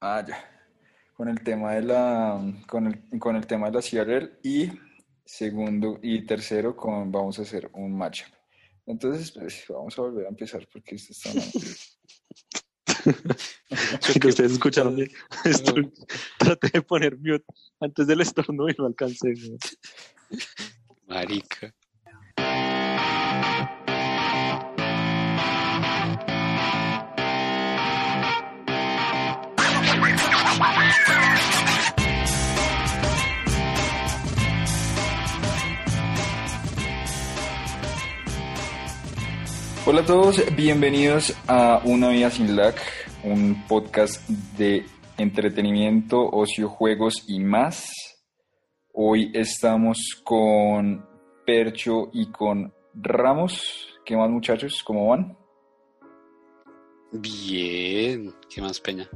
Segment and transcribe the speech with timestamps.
[0.00, 0.38] Ah, ya.
[1.14, 4.70] Con el tema de la, con el, con el tema de la CRL y
[5.24, 8.22] segundo y tercero con, vamos a hacer un match.
[8.86, 11.44] Entonces, pues, vamos a volver a empezar porque esto está mal.
[14.20, 15.10] que ustedes escucharon bien.
[15.44, 15.74] Esto,
[16.38, 17.44] traté de poner mute
[17.80, 19.34] antes del estornudo y no alcancé.
[19.34, 19.56] ¿no?
[21.06, 21.74] Marica.
[39.92, 42.76] Hola a todos, bienvenidos a Una Vida Sin Lag,
[43.24, 44.24] un podcast
[44.56, 44.86] de
[45.18, 47.90] entretenimiento, ocio, juegos y más.
[48.92, 51.04] Hoy estamos con
[51.44, 53.88] Percho y con Ramos.
[54.04, 54.80] ¿Qué más muchachos?
[54.84, 55.36] ¿Cómo van?
[57.10, 58.32] Bien.
[58.48, 59.10] ¿Qué más, Peña?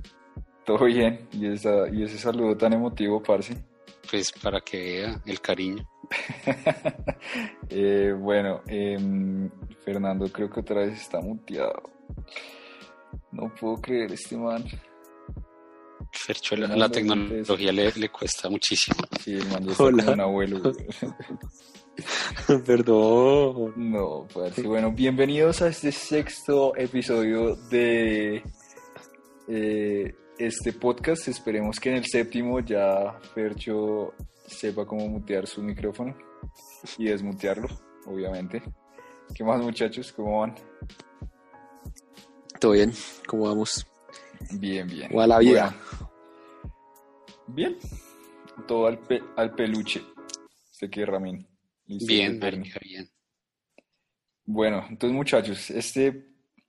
[0.67, 1.29] Todo bien.
[1.31, 3.55] Y, esa, y ese saludo tan emotivo, parce.
[4.11, 5.89] Pues para que vea el cariño.
[7.71, 9.51] Eh, bueno, em,
[9.85, 11.83] Fernando creo que otra vez está muteado.
[13.33, 14.65] No puedo creer este man.
[16.13, 18.99] Fercho, la, No, la no, tecnología le, le cuesta muchísimo.
[19.21, 20.05] Sí, el man ya está Hola.
[20.05, 20.63] como un abuelo.
[22.67, 23.73] Perdón.
[23.77, 24.63] No, parce.
[24.63, 28.43] Bueno, bienvenidos a este sexto episodio de
[29.49, 31.29] eh, este podcast.
[31.29, 34.15] Esperemos que en el séptimo ya Fercho
[34.47, 36.17] sepa cómo mutear su micrófono
[36.99, 37.69] y desmutearlo,
[38.07, 38.63] obviamente.
[39.35, 40.13] ¿Qué más, muchachos?
[40.13, 40.55] ¿Cómo van?
[42.61, 42.93] ¿Todo bien?
[43.27, 43.87] ¿Cómo vamos?
[44.59, 45.11] Bien, bien.
[45.15, 45.75] O a la vida.
[47.47, 47.77] Bien.
[48.67, 50.03] Todo al, pe- al peluche.
[50.71, 51.47] Sé que Ramín.
[51.87, 53.09] Bien, marica, bien.
[54.47, 56.27] Bueno, entonces muchachos, este,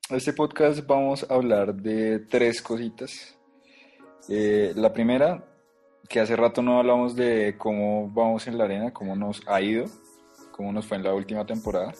[0.09, 3.37] este podcast vamos a hablar de tres cositas.
[4.29, 5.43] Eh, la primera,
[6.07, 9.85] que hace rato no hablamos de cómo vamos en la arena, cómo nos ha ido,
[10.51, 11.93] cómo nos fue en la última temporada,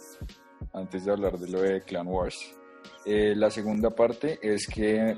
[0.73, 2.35] antes de hablar de lo de Clan Wars.
[3.05, 5.15] Eh, la segunda parte es que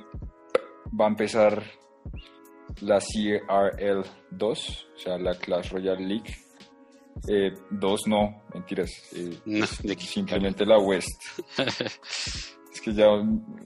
[1.00, 1.64] va a empezar
[2.82, 6.36] la CRL 2, o sea, la Clash Royale League.
[7.28, 8.92] Eh, dos no, mentiras.
[9.16, 11.20] eh, No, ¿de qué simplemente la West.
[12.94, 13.08] que ya,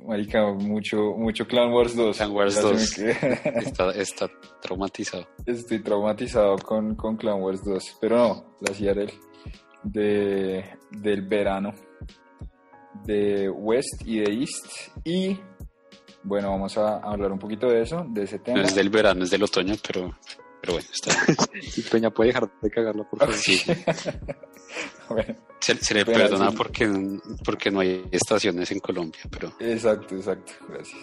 [0.06, 2.18] marica, mucho, mucho Clan Wars 2.
[2.18, 2.94] Clan Wars Ya se me 2.
[2.94, 4.30] queda- Está, está
[4.62, 5.28] traumatizado.
[5.46, 7.98] Estoy traumatizado con, con Clan Wars 2.
[8.02, 9.12] Pero no, la CRL
[9.84, 11.74] de, del verano
[13.06, 14.66] de West y de East.
[15.04, 15.40] Y
[16.24, 18.60] bueno, vamos a hablar un poquito de eso, de ese tema.
[18.60, 20.16] No es del verano, es del otoño, pero,
[20.62, 21.12] pero bueno, está.
[21.92, 23.34] Peña puede dejar de cagarla, por favor.
[23.36, 23.60] Sí,
[25.10, 26.90] bueno, se, se le perdona porque,
[27.44, 31.00] porque no hay estaciones en Colombia, pero exacto, exacto, gracias.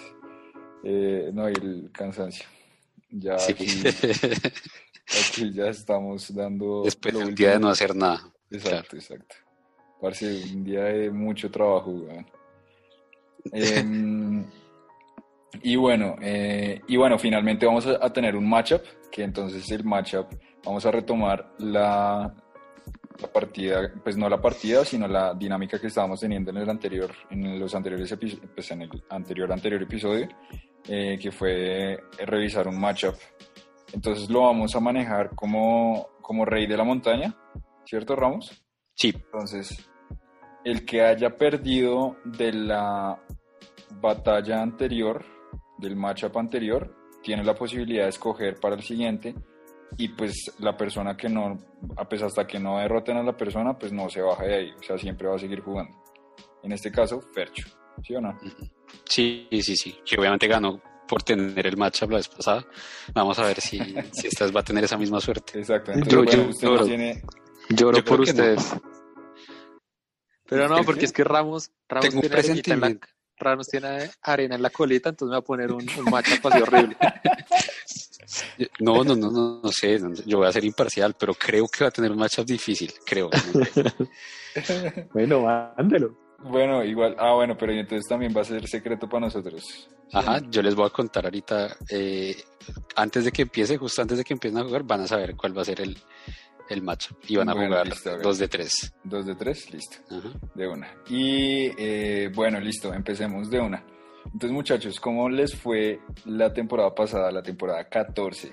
[0.84, 2.46] Eh, no, y el cansancio.
[3.10, 3.52] Ya sí.
[3.52, 3.66] aquí,
[5.28, 6.82] aquí ya estamos dando...
[6.84, 8.30] Después de un día de no hacer nada.
[8.50, 9.36] Exacto, exacto.
[10.00, 12.06] Parce, un día de mucho trabajo.
[13.52, 14.44] Em,
[15.62, 19.84] y bueno, eh, y bueno, finalmente vamos a, a tener un matchup, que entonces el
[19.84, 20.26] matchup,
[20.64, 22.32] vamos a retomar la,
[23.20, 27.10] la partida, pues no la partida, sino la dinámica que estábamos teniendo en el anterior,
[27.30, 30.28] en los anteriores epi- pues en el anterior anterior episodio,
[30.86, 33.14] eh, que fue revisar un matchup.
[33.92, 37.34] Entonces lo vamos a manejar como, como rey de la montaña,
[37.84, 38.64] ¿cierto, Ramos?
[38.94, 39.90] Sí, Entonces,
[40.64, 43.18] el que haya perdido de la
[44.00, 45.24] batalla anterior,
[45.78, 49.34] del matchup anterior, tiene la posibilidad de escoger para el siguiente
[49.96, 51.58] y pues la persona que no,
[51.96, 54.70] a pesar hasta que no derroten a la persona, pues no se baja de ahí,
[54.78, 55.96] o sea, siempre va a seguir jugando.
[56.62, 57.66] En este caso, Fercho,
[58.04, 58.38] ¿sí o no?
[59.08, 59.98] sí, sí, sí.
[60.04, 62.66] Que obviamente ganó por tener el matchup la vez pasada.
[63.14, 63.78] Vamos a ver si,
[64.12, 65.58] si esta vez va a tener esa misma suerte.
[65.58, 67.22] Exacto, entonces Yo- bueno, yo- usted no yo- tiene...
[67.70, 68.22] Lloro Yo creo por no.
[68.24, 68.74] ustedes.
[70.46, 73.08] Pero no, ¿El porque es que Ramos, Ramos Tengo tiene, arenita en la, presentimiento.
[73.36, 76.62] Ramos tiene arena en la colita, entonces me va a poner un, un matchup así
[76.62, 76.96] horrible.
[78.80, 79.98] No, no, no, no, no sé.
[79.98, 82.92] no, Yo voy a ser imparcial, pero creo que va a tener un matchup difícil.
[83.04, 83.30] Creo.
[85.12, 85.42] bueno,
[85.76, 86.16] mándelo.
[86.40, 89.88] Bueno, igual, ah, bueno, pero entonces también va a ser secreto para nosotros.
[90.12, 92.36] Ajá, yo les voy a contar ahorita, eh,
[92.94, 95.56] antes de que empiece, justo antes de que empiecen a jugar, van a saber cuál
[95.56, 95.98] va a ser el,
[96.68, 97.18] el matchup.
[97.26, 98.94] Y van a Bueno, jugar listo, dos de tres.
[99.02, 99.96] Dos de tres, listo.
[100.10, 100.30] Ajá.
[100.54, 100.94] De una.
[101.08, 103.84] Y eh, bueno, listo, empecemos de una.
[104.26, 108.52] Entonces, muchachos, ¿cómo les fue la temporada pasada, la temporada 14?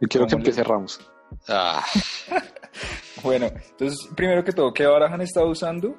[0.00, 1.00] Yo quiero que ¿Cómo le- empiece Ramos.
[1.48, 1.84] Ah,
[3.22, 5.96] Bueno, entonces, primero que todo, ¿qué baraja han estado usando?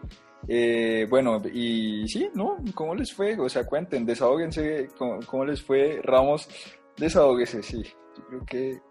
[0.48, 2.58] Eh, bueno, y sí, ¿no?
[2.74, 3.40] ¿Cómo les fue?
[3.40, 6.00] O sea, cuenten, desahóguense, ¿cómo, cómo les fue?
[6.04, 6.50] Ramos,
[6.98, 7.84] desahóguese, sí.
[8.18, 8.82] Yo creo que...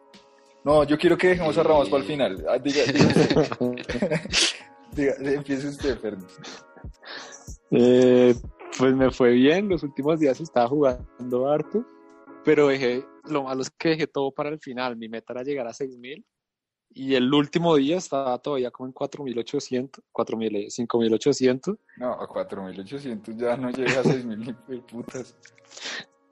[0.62, 2.44] No, yo quiero que dejemos a Ramos para el final.
[2.48, 4.20] Ah, diga, diga usted.
[4.92, 6.28] Diga, empiece usted, Fernando.
[7.72, 8.34] Eh,
[8.78, 11.84] pues me fue bien, los últimos días estaba jugando harto,
[12.44, 15.66] pero dejé, lo malo es que dejé todo para el final, mi meta era llegar
[15.66, 16.24] a 6000
[16.92, 23.56] y el último día estaba todavía como en 4800, 4000, 5800, No, a 4800 ya
[23.56, 25.36] no llega a 6000 ni putas.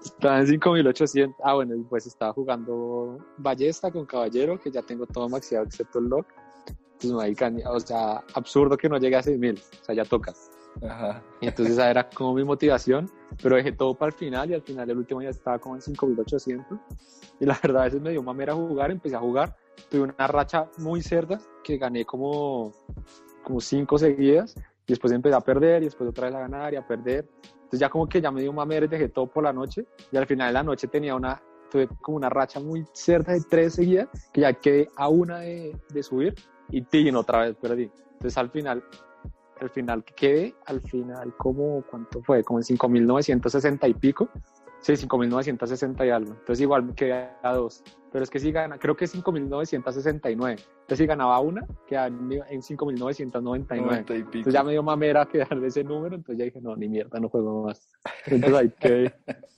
[0.05, 5.07] estaba en 5800, ah bueno, y pues estaba jugando ballesta con caballero, que ya tengo
[5.07, 6.27] todo maxeado excepto el lock,
[7.01, 10.33] entonces ni- o sea, absurdo que no llegue a 6000, o sea, ya toca.
[10.83, 11.23] Ajá.
[11.41, 13.11] Y entonces esa era como mi motivación,
[13.43, 15.83] pero dejé todo para el final y al final el último día estaba como en
[15.83, 16.79] 5800.
[17.41, 19.57] Y la verdad a veces me dio mamera jugar, empecé a jugar,
[19.91, 22.73] tuve una racha muy cerda que gané como,
[23.43, 24.55] como cinco seguidas
[24.87, 27.29] y después empecé a perder y después otra vez a ganar y a perder.
[27.55, 30.17] Entonces ya como que ya me dio mamera y dejé todo por la noche y
[30.17, 31.41] al final de la noche tenía una,
[31.71, 35.77] tuve como una racha muy cerda de tres seguidas que ya quedé a una de,
[35.91, 36.35] de subir
[36.71, 37.91] y tin, otra vez perdí.
[38.13, 38.83] Entonces al final
[39.65, 42.43] al final que quedé, al final como, ¿cuánto fue?
[42.45, 44.29] Como en 5.960 y pico.
[44.81, 46.33] Sí, 5.960 y algo.
[46.33, 47.83] Entonces igual me quedé a dos.
[48.13, 50.25] Pero es que si gana, creo que es 5.969.
[50.25, 53.33] Entonces si ganaba una, quedaba en en 5.999.
[53.33, 54.31] 90 y pico.
[54.39, 57.19] Entonces ya me dio mamera quedar de ese número, entonces ya dije, no, ni mierda,
[57.21, 57.89] no juego más.
[58.27, 59.15] Entonces ahí quedé.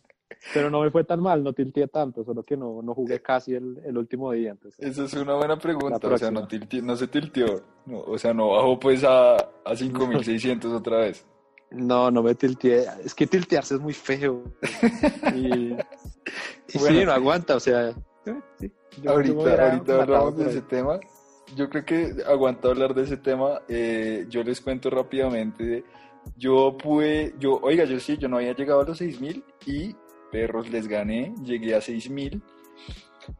[0.55, 3.55] Pero no me fue tan mal, no tilteé tanto, solo que no, no jugué casi
[3.55, 4.53] el, el último día.
[4.53, 8.17] Entonces, Esa es una buena pregunta, o sea, no, tilti- no se tilteó, no, o
[8.19, 11.27] sea, no bajó pues a, a 5600 otra vez.
[11.73, 12.85] No, no me tilteé.
[13.05, 14.43] Es que tiltearse es muy feo.
[15.37, 16.99] Y, y Bueno.
[17.00, 17.93] sí, no aguanta, o sea.
[18.59, 18.71] sí,
[19.06, 20.99] ahorita ahorita hablamos de ese tema.
[21.56, 23.61] Yo creo que aguanta hablar de ese tema.
[23.69, 25.85] Eh, yo les cuento rápidamente.
[26.37, 29.94] Yo pude, yo, oiga, yo sí, yo no había llegado a los 6000 y
[30.31, 32.43] perros les gané, llegué a 6000.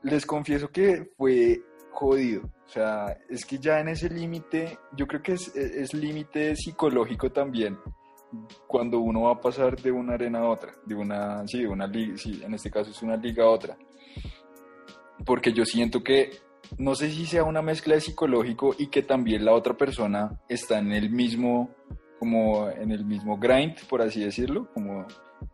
[0.03, 2.43] Les confieso que fue jodido.
[2.67, 7.31] O sea, es que ya en ese límite, yo creo que es, es límite psicológico
[7.31, 7.79] también.
[8.69, 11.87] Cuando uno va a pasar de una arena a otra, de una, sí, de una
[11.87, 13.77] liga, sí, en este caso es una liga a otra.
[15.27, 16.31] Porque yo siento que,
[16.79, 20.79] no sé si sea una mezcla de psicológico y que también la otra persona está
[20.79, 21.75] en el mismo,
[22.21, 25.07] como en el mismo grind, por así decirlo, como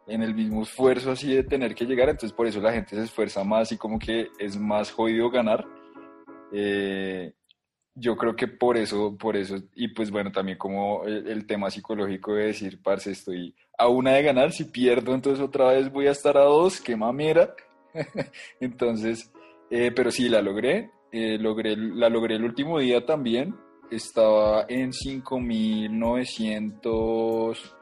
[0.07, 3.03] en el mismo esfuerzo así de tener que llegar, entonces por eso la gente se
[3.03, 5.67] esfuerza más y como que es más jodido ganar.
[6.53, 7.33] Eh,
[7.95, 11.71] yo creo que por eso, por eso, y pues bueno, también como el, el tema
[11.71, 16.07] psicológico de decir, parce, estoy a una de ganar, si pierdo, entonces otra vez voy
[16.07, 17.55] a estar a dos, qué mamera.
[18.61, 19.33] entonces,
[19.71, 23.57] eh, pero sí, la logré, eh, logré, la logré el último día también,
[23.91, 27.76] estaba en 5900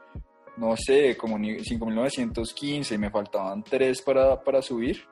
[0.57, 5.03] no sé, como ni- 5.915 y me faltaban 3 para, para subir.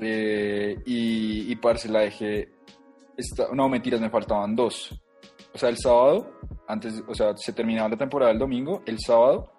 [0.00, 2.48] Eh, y, y parce, la dejé.
[3.16, 5.02] esta- no, mentiras, me faltaban 2.
[5.54, 6.32] O sea, el sábado,
[6.68, 9.52] antes, o sea, se terminaba la temporada el domingo, el sábado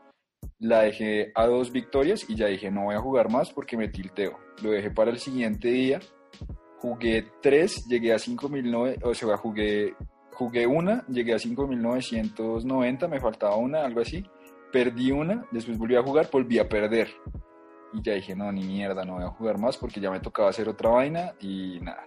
[0.59, 3.87] la dejé a dos victorias y ya dije, no voy a jugar más porque me
[3.89, 4.37] tilteo.
[4.61, 5.99] Lo dejé para el siguiente día,
[6.79, 9.95] jugué 3, llegué a 5.900, o sea, jugué,
[10.33, 14.23] jugué una, llegué a 5.990, me faltaba una, algo así
[14.71, 17.09] perdí una, después volví a jugar, volví a perder.
[17.93, 20.49] Y ya dije, no, ni mierda, no voy a jugar más porque ya me tocaba
[20.49, 22.05] hacer otra vaina y nada.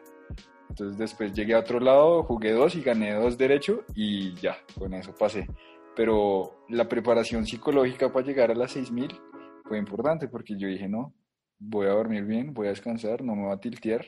[0.68, 4.94] Entonces después llegué a otro lado, jugué dos y gané dos derecho y ya, con
[4.94, 5.48] eso pasé.
[5.96, 9.20] Pero la preparación psicológica para llegar a las 6000
[9.64, 11.12] fue importante porque yo dije, no,
[11.58, 14.06] voy a dormir bien, voy a descansar, no me voy a tiltear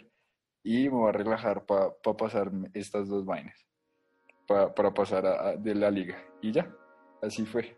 [0.63, 3.67] y me voy a relajar para pasar estas dos vainas,
[4.47, 6.17] pa- para pasar a- de la liga.
[6.41, 6.71] Y ya,
[7.21, 7.77] así fue.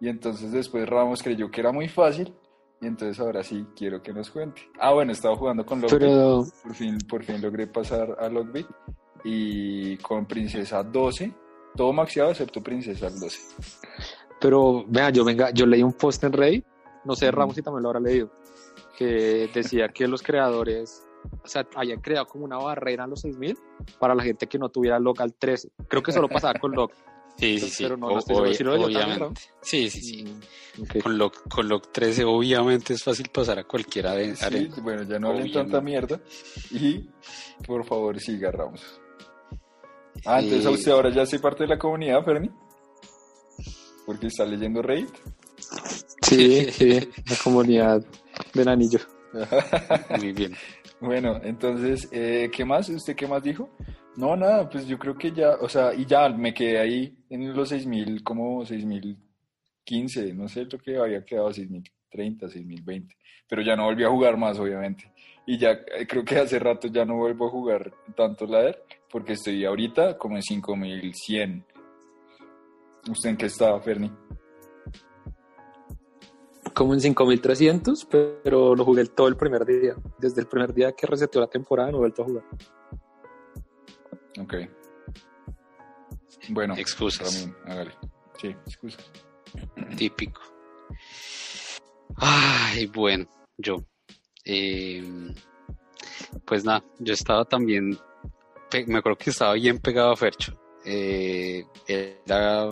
[0.00, 2.34] Y entonces después Ramos creyó que era muy fácil.
[2.80, 4.62] Y entonces ahora sí quiero que nos cuente.
[4.78, 6.00] Ah, bueno, estaba jugando con Lockbit.
[6.00, 8.66] Pero, Por fin, por fin logré pasar a Lockbit.
[9.24, 11.32] Y con Princesa 12.
[11.76, 13.40] Todo maxeado excepto Princesa al 12.
[14.40, 16.64] pero, vea, yo venga, yo leí un post en Reddit,
[17.04, 17.30] no sé.
[17.30, 18.30] Ramos si también lo habrá leído,
[18.96, 21.04] que decía que los creadores,
[21.42, 23.58] o sea, habían creado como una barrera en los 6000
[23.98, 25.70] para la gente que no tuviera local 13.
[25.88, 26.92] Creo que solo pasaba con lock.
[27.36, 27.82] Sí, sí, sí.
[27.84, 29.40] Pero no, no o- estoy seguro obvi- si lo leyó también, obviamente.
[29.62, 30.24] Sí, sí, sí.
[30.24, 31.00] Mm.
[31.02, 34.76] Con Lock, con Lock 13 obviamente es fácil pasar a cualquiera de Sí, arena.
[34.82, 36.20] bueno, ya no hablen tanta mierda.
[36.70, 37.08] Y
[37.66, 38.82] por favor, siga Ramos.
[40.24, 42.50] Ah, entonces a Eh, usted ahora ya hace parte de la comunidad, Ferni.
[44.06, 45.10] Porque está leyendo Reddit.
[46.22, 48.04] Sí, sí, la comunidad
[48.52, 49.00] del anillo.
[50.18, 50.54] Muy bien.
[51.00, 52.88] Bueno, entonces, eh, ¿qué más?
[52.88, 53.68] ¿Usted qué más dijo?
[54.16, 57.52] No, nada, pues yo creo que ya, o sea, y ya me quedé ahí en
[57.52, 63.16] los 6000, como 6015, no sé lo que había quedado, 6030, 6020,
[63.48, 65.12] pero ya no volví a jugar más, obviamente.
[65.46, 69.32] Y ya eh, creo que hace rato ya no vuelvo a jugar tanto ladder, porque
[69.32, 71.66] estoy ahorita como en 5100.
[73.10, 74.12] ¿Usted en qué estaba, Ferni?
[76.72, 78.06] Como en 5300,
[78.42, 79.96] pero lo jugué todo el primer día.
[80.18, 82.44] Desde el primer día que reseteó la temporada no he vuelto a jugar.
[84.40, 84.54] Ok.
[86.50, 87.48] Bueno, Excusas.
[87.64, 87.92] Hágale.
[88.40, 89.10] Sí, excusas.
[89.96, 90.40] Típico.
[92.16, 93.26] Ay, bueno,
[93.56, 93.76] yo.
[94.44, 95.02] eh,
[96.44, 97.96] pues nada, yo estaba también,
[98.86, 100.60] me acuerdo que estaba bien pegado a Fercho.
[100.84, 102.68] Eh, era,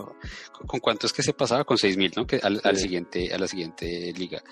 [0.67, 1.63] ¿Con cuánto es que se pasaba?
[1.63, 2.27] Con 6.000, ¿no?
[2.27, 4.43] Que al, al siguiente, a la siguiente liga.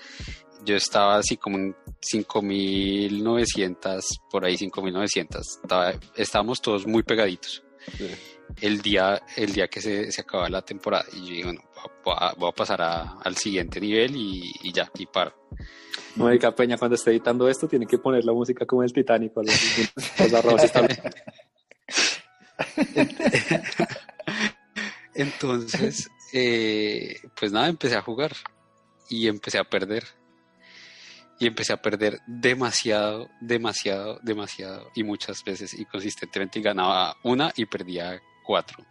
[0.64, 4.00] Yo estaba así como en 5.900,
[4.30, 5.40] por ahí 5.900.
[5.40, 7.62] Estaba, estábamos todos muy pegaditos
[7.98, 8.08] Sí.
[8.60, 11.04] el día, el día que se, se acaba la temporada.
[11.12, 11.62] Y yo dije, bueno,
[12.04, 15.34] voy a, pasar a- al siguiente nivel y, y ya, y paro.
[16.14, 19.32] Mónica Peña, cuando esté editando esto, tiene que poner la música como el Titanic.
[25.14, 28.32] Entonces, eh, pues nada, empecé a jugar
[29.08, 30.04] y empecé a perder.
[31.42, 37.66] Y empecé a perder demasiado, demasiado, demasiado y muchas veces y consistentemente ganaba una y
[37.66, 38.86] perdía cuatro.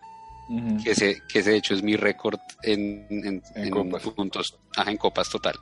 [0.82, 4.02] Que ese, que ese de hecho es mi récord en, en, En en copas.
[4.04, 5.56] puntos, ajá, en copas total.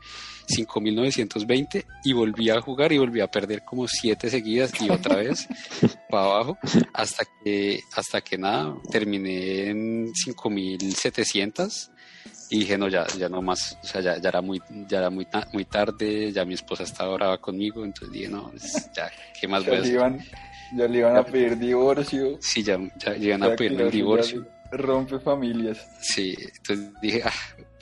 [0.47, 5.49] 5.920 y volví a jugar y volví a perder como siete seguidas y otra vez
[6.11, 6.59] para abajo
[6.93, 11.91] hasta que, hasta que nada, terminé en 5.700
[12.50, 15.11] y dije, no, ya, ya no más, o sea, ya, ya era, muy, ya era
[15.11, 19.11] muy, muy tarde, ya mi esposa estaba brava conmigo, entonces dije, no, pues, ya,
[19.41, 19.95] ¿qué más voy Ya a le hacer?
[19.95, 20.19] iban,
[20.76, 22.38] ya le iban a pedir divorcio.
[22.41, 24.47] Sí, ya, ya llegan Ya a pedirme el divorcio.
[24.76, 25.87] Rompe familias.
[26.00, 27.33] Sí, entonces dije, ah,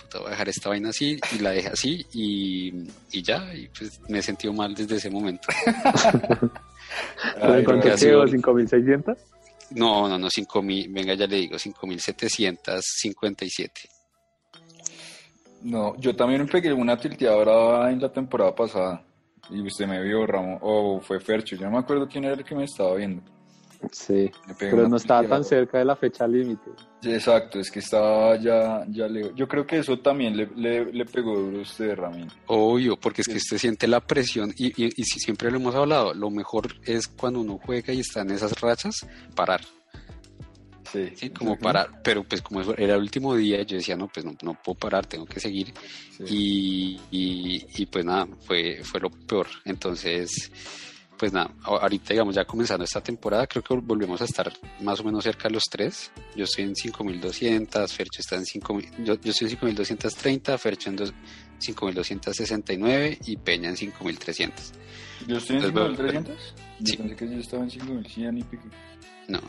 [0.03, 2.73] puta, voy a dejar esta vaina así y la dejé así y,
[3.11, 5.49] y ya, y pues me he sentido mal desde ese momento.
[5.65, 6.51] ¿Pero
[7.41, 7.99] Ay, en cuánto quedó?
[7.99, 9.17] sido- ¿5600?
[9.71, 13.73] No, no, no, 5000, venga, ya le digo, 5757.
[15.63, 19.05] No, yo también me pegué una tilteadora en la temporada pasada.
[19.49, 20.59] Y usted me vio, Ramón.
[20.61, 21.57] O fue Fercho.
[21.57, 23.23] Yo no me acuerdo quién era el que me estaba viendo.
[23.91, 26.71] Sí, pero no estaba tan cerca de la fecha límite.
[27.01, 29.33] Sí, exacto, es que estaba ya, ya le...
[29.35, 32.29] Yo creo que eso también le, le, le pegó duro a usted, Ramín.
[32.47, 35.75] Obvio, porque es que usted siente la presión y, y, y si siempre lo hemos
[35.75, 39.63] hablado, lo mejor es cuando uno juega y está en esas rachas, parar.
[40.93, 44.27] Sí, Sí, como parar, pero pues como era el último día, yo decía, no, pues
[44.27, 45.73] no, no puedo parar, tengo que seguir.
[46.19, 46.25] Sí.
[46.29, 49.47] y, y, y, pues nada, fue, fue lo peor.
[49.65, 50.53] Entonces,
[51.23, 55.05] pues nada, ahorita digamos ya comenzando esta temporada, creo que volvemos a estar más o
[55.05, 56.11] menos cerca de los tres.
[56.35, 60.97] Yo estoy en 5200, Fercho está en 5000, yo, yo estoy en 5230, Fercho en
[60.97, 61.15] dos-
[61.61, 64.73] 5269 y Peña en 5300.
[65.29, 66.55] ¿Yo estoy en Entonces, bueno, 5300?
[66.81, 66.97] Yo sí.
[66.97, 68.65] pensé que yo estaba en 5100 y pico.
[69.29, 69.41] No.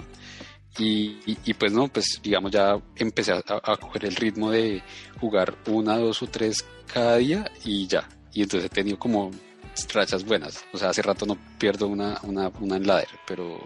[0.78, 4.84] Y, y, y pues no, pues digamos ya empecé a, a coger el ritmo de
[5.20, 8.08] jugar una, dos o tres cada día y ya.
[8.32, 9.32] Y entonces he tenido como
[9.94, 10.64] rachas buenas.
[10.74, 13.60] O sea, hace rato no pierdo una, una, una en ladder, pero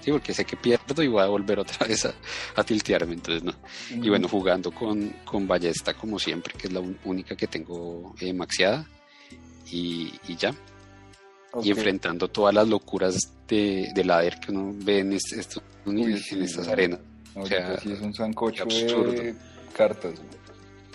[0.00, 2.14] sí, porque sé que pierdo y voy a volver otra vez a,
[2.56, 3.54] a tiltearme, entonces no.
[3.90, 8.14] Y bueno, jugando con, con ballesta como siempre, que es la un- única que tengo
[8.20, 8.86] eh, maxiada.
[9.70, 10.54] Y, y ya,
[11.62, 13.16] y enfrentando todas las locuras
[13.48, 17.00] de, de ladder que uno ve en, est- estos, Uy, en sí, estas arenas.
[17.34, 19.12] O sea, sí es un sancocho absurdo.
[19.12, 19.34] de
[19.74, 20.12] cartas.
[20.16, 20.41] güey.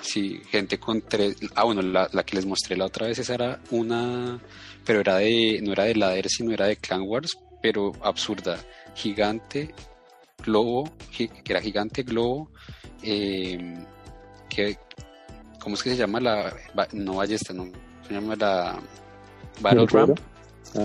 [0.01, 1.36] Sí, gente con tres.
[1.56, 4.39] Ah, bueno, la, la que les mostré la otra vez, esa era una.
[4.86, 5.60] Pero era de.
[5.63, 8.58] No era de ladder, sino era de Clan Wars, pero absurda.
[8.96, 9.74] Gigante,
[10.44, 12.50] globo, gi- que era gigante, globo.
[13.04, 13.84] eh,
[14.50, 14.77] que,
[15.60, 16.54] ¿Cómo es que se llama la.
[16.94, 17.70] No ballesta, no.
[18.08, 18.80] Se llama la.
[19.62, 19.86] Battle.
[19.88, 20.20] Ramp.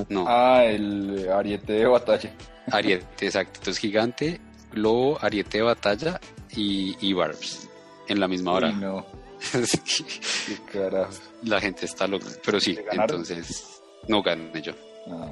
[0.09, 2.33] No, Ah, el ariete de batalla.
[2.71, 3.59] ariete, exacto.
[3.59, 4.41] Entonces, gigante,
[4.73, 6.21] globo, ariete de batalla
[6.57, 7.69] y, y barbs.
[8.09, 8.69] En la misma hora.
[8.69, 9.07] Uy, no,
[10.73, 10.91] qué.
[11.45, 14.73] La gente está loca, pero sí, entonces no gané yo.
[15.09, 15.31] Ah.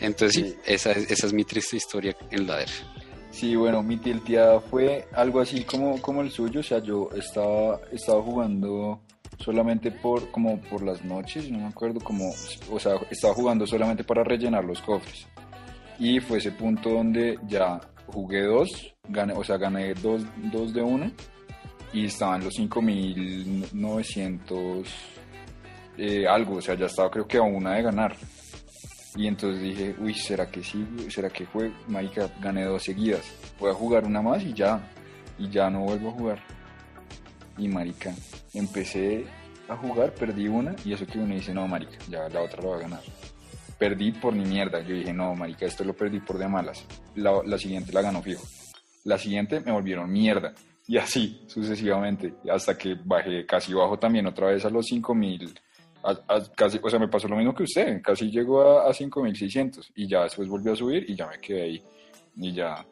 [0.00, 0.56] Entonces sí, Sí.
[0.66, 2.68] esa, es- esa es mi triste historia en ladder.
[3.30, 7.80] Sí, bueno, mi tilteada fue algo así como, como el suyo, o sea, yo estaba,
[7.92, 9.00] estaba jugando
[9.38, 12.30] solamente por, como por las noches, no me acuerdo, como,
[12.70, 15.26] o sea, estaba jugando solamente para rellenar los cofres.
[15.98, 18.68] Y fue ese punto donde ya jugué dos,
[19.10, 21.12] gané, o sea, gané dos, dos de una
[21.92, 24.88] y estaban los 5900
[26.02, 28.16] eh, algo, o sea, ya estaba creo que a una de ganar.
[29.16, 30.86] Y entonces dije, uy, ¿será que sí?
[31.08, 31.72] ¿Será que fue?
[31.88, 33.22] Marica, gané dos seguidas.
[33.58, 34.80] Voy a jugar una más y ya.
[35.38, 36.42] Y ya no vuelvo a jugar.
[37.58, 38.14] Y marica,
[38.54, 39.26] empecé
[39.68, 42.70] a jugar, perdí una y eso que uno dice, no, marica, ya la otra la
[42.70, 43.02] va a ganar.
[43.78, 44.80] Perdí por ni mierda.
[44.80, 46.84] Yo dije, no, marica, esto lo perdí por de malas.
[47.16, 48.42] La, la siguiente la ganó fijo.
[49.04, 50.52] La siguiente me volvieron mierda.
[50.86, 52.34] Y así, sucesivamente.
[52.50, 55.54] Hasta que bajé casi bajo también otra vez a los 5000
[56.02, 59.92] a- casi, o sea, me pasó lo mismo que usted, casi llegó a, a 5600
[59.94, 61.82] y ya después volvió a subir y ya me quedé ahí
[62.36, 62.86] y ya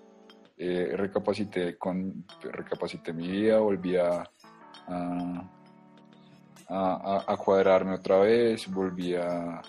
[0.58, 4.22] eh, recapacité con recapacité mi vida, volví a,
[6.68, 9.62] a, cuadrarme otra vez, volví a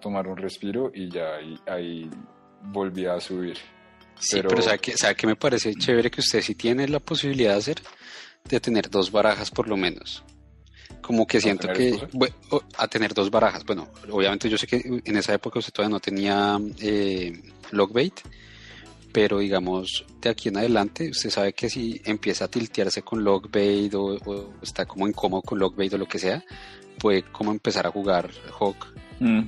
[0.00, 2.10] tomar un respiro y ya ahí, ahí
[2.72, 3.56] volví a subir.
[4.20, 7.00] Sí, Pero- pero, ¿sabe, qué, ¿sabe qué me parece chévere que usted sí tiene la
[7.00, 7.82] posibilidad de hacer?
[8.44, 10.22] De tener dos barajas por lo menos.
[11.00, 11.88] Como que siento que...
[11.90, 12.08] esposa?
[12.12, 13.64] bue- o- a tener dos barajas.
[13.64, 18.14] Bueno, obviamente yo sé que en esa época usted todavía no tenía eh, logbait,
[19.12, 23.92] pero digamos, de aquí en adelante, usted sabe que si empieza a tiltearse con logbait
[23.94, 26.44] o, o está como incómodo con logbait o lo que sea,
[26.98, 28.86] puede como empezar a jugar Hawk
[29.18, 29.42] Mm,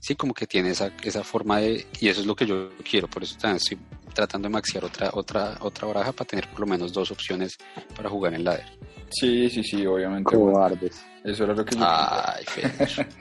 [0.00, 3.08] sí, como que tiene esa, esa forma de, y eso es lo que yo quiero,
[3.08, 3.76] por eso también estoy
[4.16, 7.56] tratando de maxear otra, otra, otra baraja para tener por lo menos dos opciones
[7.94, 8.64] para jugar en ladder.
[9.10, 10.34] Sí, sí, sí, obviamente.
[10.36, 11.04] bueno, Cobardes.
[11.22, 13.06] eso era lo que yo Ay, Fer.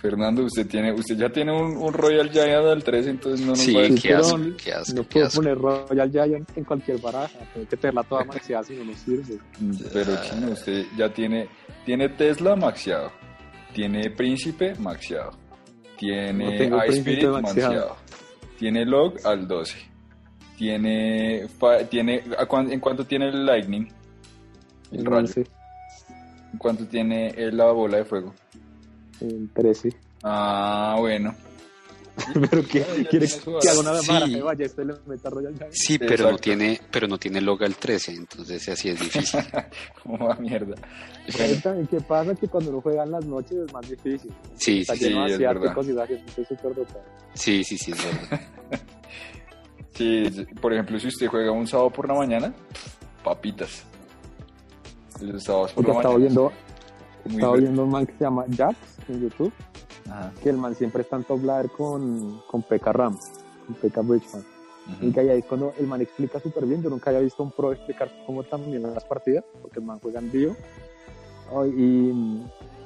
[0.00, 3.58] Fernando, usted tiene, usted ya tiene un, un Royal Giant al 3, entonces no nos
[3.58, 5.42] Sí, va a Sí, qué asco, qué asco, No qué puedo asco.
[5.42, 7.38] poner Royal Giant en cualquier baraja.
[7.52, 9.38] Tengo que tenerla toda maxeada si no nos sirve.
[9.92, 11.48] Pero chino, usted ya tiene,
[11.84, 13.12] tiene Tesla maxiado,
[13.74, 15.32] tiene Príncipe maxiado,
[15.98, 17.40] tiene Príncipe iSpirit maxiado.
[17.42, 17.96] maxiado,
[18.58, 19.76] tiene Log al 12,
[20.60, 21.46] tiene,
[21.88, 23.88] tiene ¿a cuán- ¿en cuánto tiene el Lightning?
[24.92, 25.32] El No rayo.
[26.52, 28.34] ¿En cuánto tiene la bola de fuego?
[29.22, 29.94] en 13.
[30.22, 31.34] Ah, bueno.
[32.50, 34.08] Pero que quiere que haga una Sí.
[34.08, 35.72] baraja de ballesta y le meta Royal Giant.
[35.72, 39.40] Sí, pero no tiene, pero no tiene log al 13, entonces así es difícil.
[40.02, 40.74] Como va mierda.
[41.28, 42.34] ¿Saben también qué pasa?
[42.34, 44.30] Que cuando uno juega en las noches es más difícil.
[44.56, 45.74] Sí, sí, sí, lleno de es verdad.
[46.10, 47.04] y es súper dotada.
[47.34, 48.40] sí, sí, sí, es verdad.
[49.94, 52.52] Sí, por ejemplo, si usted juega un sábado por la mañana,
[53.22, 53.84] papitas.
[55.20, 56.28] Los sábados por Porque la estaba mañana.
[56.28, 56.52] viendo,
[57.36, 58.76] estaba viendo un man que se llama Jax
[59.08, 59.52] en YouTube,
[60.08, 60.32] Ajá.
[60.42, 62.92] que el man siempre está en top ladder con, con P.K.
[62.92, 63.18] Ram,
[63.66, 64.00] con P.K.
[64.00, 64.44] Bridgman.
[64.96, 65.06] Ujú.
[65.06, 66.82] Y que ahí es cuando el man explica súper bien.
[66.82, 70.20] Yo nunca había visto un pro explicar cómo también las partidas, porque el man juega
[70.20, 70.56] en vivo.
[71.76, 72.10] Y,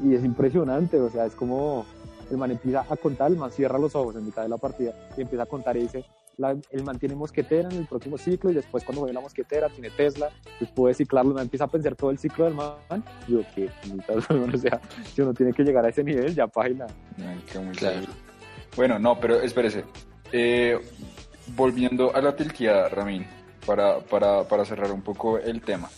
[0.03, 1.85] y es impresionante, o sea, es como
[2.31, 4.93] el man empieza a contar, el man cierra los ojos en mitad de la partida
[5.17, 6.05] y empieza a contar y dice,
[6.39, 9.69] la- el man tiene mosquetera en el próximo ciclo y después cuando juegue la mosquetera
[9.69, 12.75] tiene Tesla, después puede ciclarlo, empieza a pensar todo el ciclo del man.
[13.29, 13.41] Yo,
[14.31, 14.81] weón, o sea,
[15.15, 16.47] si uno tiene que llegar a ese nivel, ya
[17.73, 17.97] Claro.
[17.97, 18.13] severo.
[18.77, 19.85] Bueno, no, pero espérese.
[20.33, 20.79] Eh,
[21.57, 23.27] volviendo a la tilteada, Ramín,
[23.67, 25.89] para, para, para cerrar un poco el tema.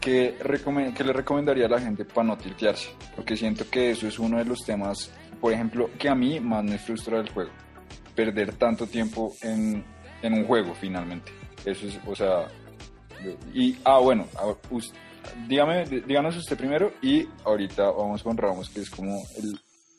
[0.00, 2.88] ¿Qué, recomen- qué le recomendaría a la gente para no tiltearse?
[3.14, 6.64] Porque siento que eso es uno de los temas, por ejemplo, que a mí más
[6.64, 7.50] me frustra del juego.
[8.24, 9.82] Perder tanto tiempo en,
[10.20, 11.32] en un juego, finalmente.
[11.64, 12.48] Eso es, o sea...
[13.54, 14.26] Y, ah, bueno,
[15.48, 19.58] dígame, dí- díganos usted primero y ahorita vamos con Ramos, que es como el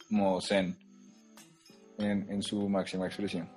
[0.09, 0.77] modo zen
[1.97, 3.49] en, en su máxima expresión.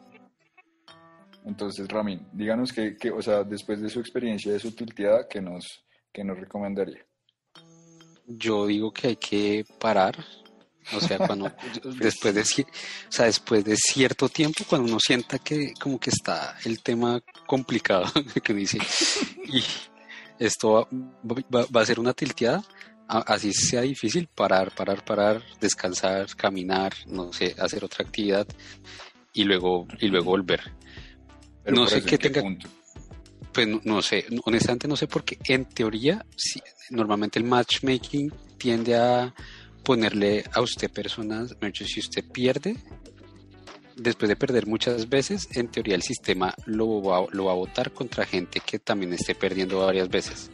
[1.44, 5.42] Entonces, Ramín, díganos que, que, o sea, después de su experiencia de su tilteada, ¿qué
[5.42, 7.04] nos, qué nos recomendaría?
[8.26, 10.16] Yo digo que hay que parar.
[10.92, 11.50] O sea, cuando
[11.98, 16.10] después de ci- o sea, después de cierto tiempo, cuando uno sienta que como que
[16.10, 18.04] está el tema complicado,
[18.42, 18.78] que uno dice,
[19.46, 19.62] y
[20.38, 20.88] esto
[21.52, 22.62] va, va, a ser una tilteada,
[23.08, 28.46] así sea difícil, parar, parar, parar, descansar, caminar, no sé, hacer otra actividad
[29.32, 30.72] y luego, y luego volver.
[31.66, 32.42] no sé qué tenga...
[33.52, 36.26] Pues no, sé, honestamente no sé porque en teoría,
[36.90, 39.32] normalmente el matchmaking tiende a
[39.84, 42.76] ponerle a usted personas, si usted pierde,
[43.96, 47.92] después de perder muchas veces, en teoría el sistema lo va, lo va a votar
[47.92, 50.50] contra gente que también esté perdiendo varias veces.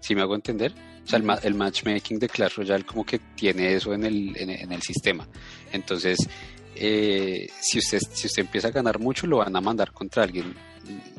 [0.00, 0.72] ¿Sí me hago entender?
[1.04, 4.82] O sea, el, matchmaking de Clash Royale como que tiene eso en el, en, el
[4.82, 5.26] sistema.
[5.72, 6.18] Entonces,
[6.74, 10.54] eh, si, usted, si usted empieza a ganar mucho, lo van a mandar contra alguien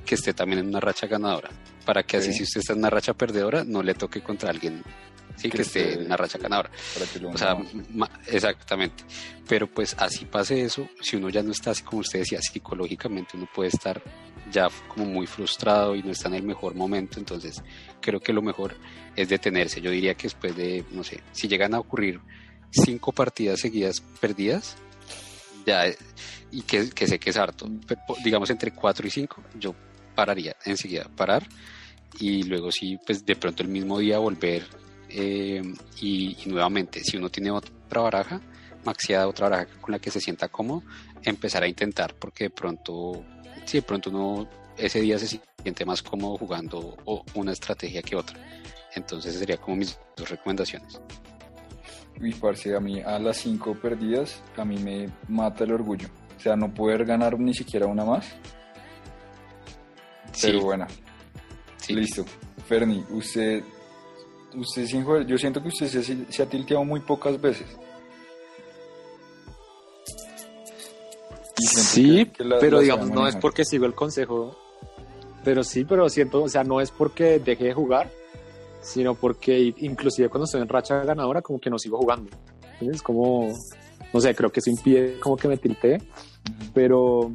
[0.06, 1.50] que esté también en una racha ganadora.
[1.86, 4.84] Para que así, si usted está en una racha perdedora, no le toque contra alguien
[5.38, 6.69] sí, que, esté en una racha ganadora.
[7.32, 7.58] o sea,
[8.28, 9.04] exactamente.
[9.47, 13.38] Pero pues así pase eso, si uno ya no está así como usted decía, psicológicamente
[13.38, 14.02] uno puede estar
[14.52, 17.62] ya como muy frustrado y no está en el mejor momento, entonces
[18.02, 18.76] creo que lo mejor
[19.15, 19.82] es detenerse.
[19.82, 22.19] Yo diría que después de, no sé, si llegan a ocurrir
[22.71, 24.76] cinco partidas seguidas perdidas,
[25.65, 25.84] ya,
[26.52, 27.69] y que, que sé que es harto,
[28.23, 29.76] digamos entre cuatro y cinco, yo
[30.15, 31.47] pararía enseguida, parar
[32.19, 34.65] y luego sí, pues de pronto el mismo día volver
[35.10, 35.62] eh,
[36.02, 38.41] y, nuevamente, si uno tiene otra baraja,
[38.84, 40.84] maxiada otra baraja con la que se sienta cómodo,
[41.24, 43.24] empezar a intentar, porque de pronto,
[43.65, 46.98] si de pronto uno ese día se siente más cómodo jugando
[47.34, 48.38] una estrategia que otra.
[48.96, 51.00] Entonces sería como mis dos recomendaciones.
[52.20, 56.08] Y parce, a mí a las cinco perdidas, a mí me mata el orgullo.
[56.36, 58.28] O sea, no poder ganar ni siquiera una más.
[60.41, 60.88] Pero bueno.
[61.89, 62.26] Listo.
[62.67, 63.63] Ferni, usted
[64.58, 65.88] usted sin joder, yo siento que usted
[66.30, 67.67] se, ha tilteado muy pocas veces.
[71.56, 74.56] Sí, pero digamos, no es porque sigo el consejo.
[75.43, 78.12] Pero sí, pero siento, o sea, no es porque deje de jugar,
[78.82, 82.30] sino porque inclusive cuando estoy en racha ganadora, como que no sigo jugando.
[82.82, 83.52] Es como,
[84.13, 86.00] no sé, creo que eso impide como que me tiltee,
[86.74, 87.32] pero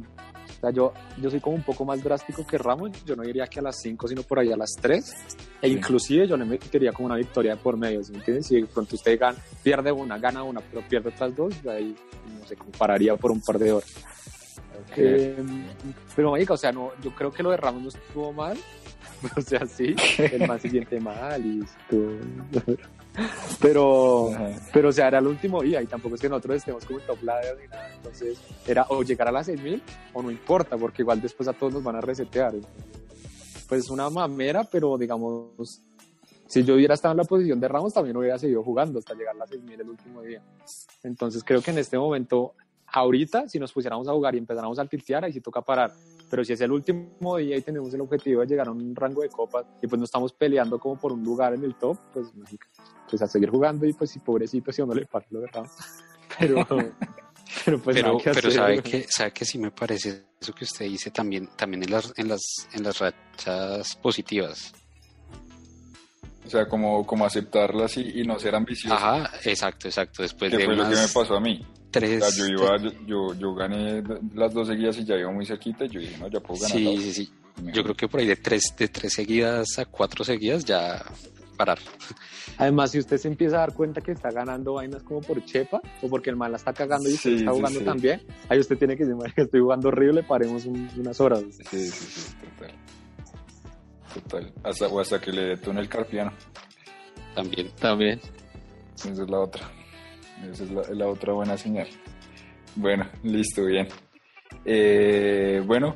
[0.63, 3.59] sea, yo, yo soy como un poco más drástico que Ramos, yo no diría que
[3.59, 5.13] a las 5, sino por ahí a las 3,
[5.61, 8.47] e inclusive yo no me quería como una victoria por medio, entiendes?
[8.47, 11.95] Si de pronto usted gana, pierde una, gana una, pero pierde otras dos, ahí
[12.39, 13.93] no sé, compararía por un par de horas.
[14.95, 15.35] Eh,
[16.15, 18.57] pero, marica, o sea, no, yo creo que lo de Ramos no estuvo mal,
[19.35, 22.11] o sea, sí, el más siguiente mal y estuvo...
[23.61, 24.31] Pero,
[24.73, 27.21] pero o sea, era el último día y tampoco es que nosotros estemos como top
[27.23, 27.93] ladder ni nada.
[27.95, 29.81] Entonces, era o llegar a las 6000
[30.13, 32.53] o no importa, porque igual después a todos nos van a resetear.
[33.67, 35.81] Pues es una mamera, pero digamos,
[36.47, 39.35] si yo hubiera estado en la posición de Ramos, también hubiera seguido jugando hasta llegar
[39.35, 40.41] a las 6000 el último día.
[41.03, 42.53] Entonces, creo que en este momento,
[42.87, 45.93] ahorita, si nos pusiéramos a jugar y empezáramos a tiltear, ahí sí toca parar
[46.33, 49.21] pero si es el último día y tenemos el objetivo de llegar a un rango
[49.21, 52.33] de copas y pues no estamos peleando como por un lugar en el top, pues,
[53.13, 55.65] pues a seguir jugando y pues si pobrecito si uno le pasa lo verdad.
[56.39, 60.85] Pero, pero pues pero, pero sabe que sabe que sí me parece eso que usted
[60.85, 62.41] dice también también en las en las
[62.73, 64.73] en las rachas positivas.
[66.43, 68.95] O sea, como, como aceptarlas y, no ser ambicioso.
[68.95, 70.23] Ajá, exacto, exacto.
[70.23, 72.35] Después de fue lo que me pasó a mí tres.
[73.05, 75.85] yo, yo, gané las dos seguidas y ya iba muy cerquita.
[75.85, 76.77] Y yo dije, no, ya puedo ganar.
[76.77, 77.33] Sí, sí, sí.
[77.71, 81.05] Yo creo que por ahí de tres, de tres seguidas a cuatro seguidas ya
[81.63, 81.79] parar.
[82.57, 85.81] Además, si usted se empieza a dar cuenta que está ganando vainas como por chepa
[86.01, 88.97] o porque el mal la está cagando y usted está jugando también, ahí usted tiene
[88.97, 91.43] que decir, que estoy jugando horrible, paremos unas horas.
[91.69, 92.75] Sí, sí, sí, total.
[94.13, 94.53] Total.
[94.63, 96.31] Hasta, o hasta que le detone el carpiano.
[97.33, 97.71] También.
[97.79, 98.19] También.
[98.95, 99.63] Esa es la otra.
[100.51, 101.87] Esa es la, otra buena señal.
[102.75, 103.87] Bueno, listo, bien.
[104.65, 105.95] Eh, bueno,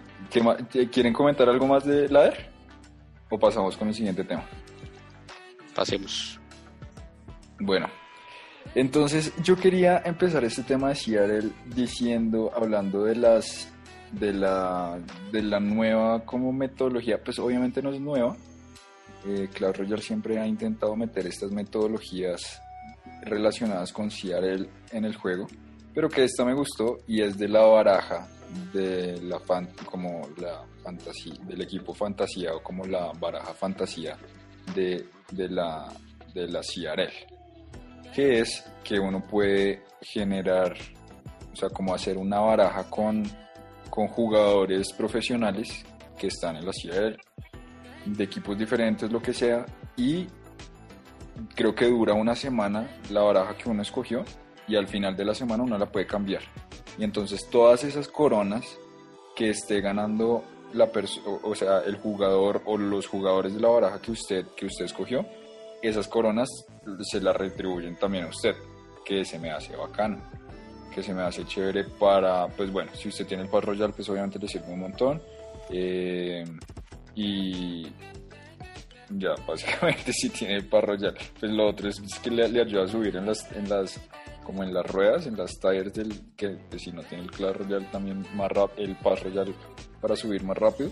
[0.92, 2.50] ¿quieren comentar algo más de Ladder?
[3.30, 4.44] ¿O pasamos con el siguiente tema?
[5.78, 6.40] Pasemos.
[7.60, 7.88] Bueno,
[8.74, 13.72] entonces yo quería empezar este tema de Seattle diciendo, hablando de las
[14.12, 14.98] de la
[15.32, 18.36] de la nueva como metodología, pues obviamente no es nueva.
[19.28, 22.60] Eh, Cloud Roger siempre ha intentado meter estas metodologías
[23.22, 25.46] relacionadas con Seattle en el juego,
[25.94, 28.28] pero que esta me gustó y es de la baraja
[28.74, 34.18] de la fan, como la fantasía del equipo fantasía o como la baraja fantasía
[34.74, 35.88] de, de la
[36.34, 36.62] de la
[38.14, 40.76] que es que uno puede generar
[41.54, 43.24] o sea como hacer una baraja con
[43.90, 45.86] con jugadores profesionales
[46.18, 47.18] que están en la CRL
[48.06, 50.28] de equipos diferentes lo que sea y
[51.56, 54.24] creo que dura una semana la baraja que uno escogió
[54.68, 56.42] y al final de la semana uno la puede cambiar.
[56.98, 58.66] Y entonces todas esas coronas
[59.36, 60.90] que esté ganando la
[61.44, 65.26] o, sea, el jugador o los jugadores de la baraja que usted, que usted escogió,
[65.82, 66.50] esas coronas
[67.02, 68.56] se las retribuyen también a usted,
[69.06, 70.22] que se me hace bacano,
[70.94, 74.10] que se me hace chévere para, pues bueno, si usted tiene el Pass Royal, pues
[74.10, 75.22] obviamente le sirve un montón.
[75.70, 76.44] eh,
[77.16, 77.88] y
[79.10, 82.84] ya, básicamente si tiene el Pass Royal, pues lo otro es que le, le ayuda
[82.84, 84.00] a subir en las, en las,
[84.48, 87.86] como en las ruedas, en las tires del, que si no tiene el Clash Royale
[87.92, 89.54] también más rápido, el Pass Royal
[90.00, 90.90] para subir más rápido.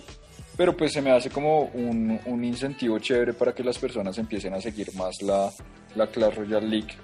[0.58, 4.54] Pero pues se me hace como un, un incentivo chévere para que las personas empiecen
[4.54, 5.50] a seguir más la,
[5.96, 6.96] la Clash Royale League.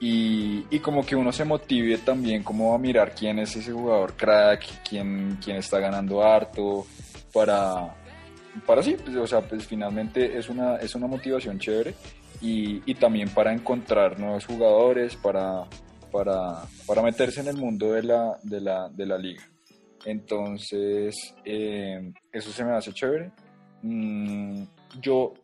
[0.00, 4.14] Y, y como que uno se motive también como a mirar quién es ese jugador
[4.14, 6.86] crack, quién, quién está ganando harto,
[7.34, 7.94] para,
[8.66, 11.94] para sí, pues, o sea, pues finalmente es una, es una motivación chévere
[12.42, 15.64] y, y también para encontrar nuevos jugadores, para,
[16.10, 19.42] para, para meterse en el mundo de la, de la, de la liga.
[20.04, 23.30] Entonces, eh, eso se me hace chévere.
[23.82, 24.64] Mm,
[25.00, 25.34] yo,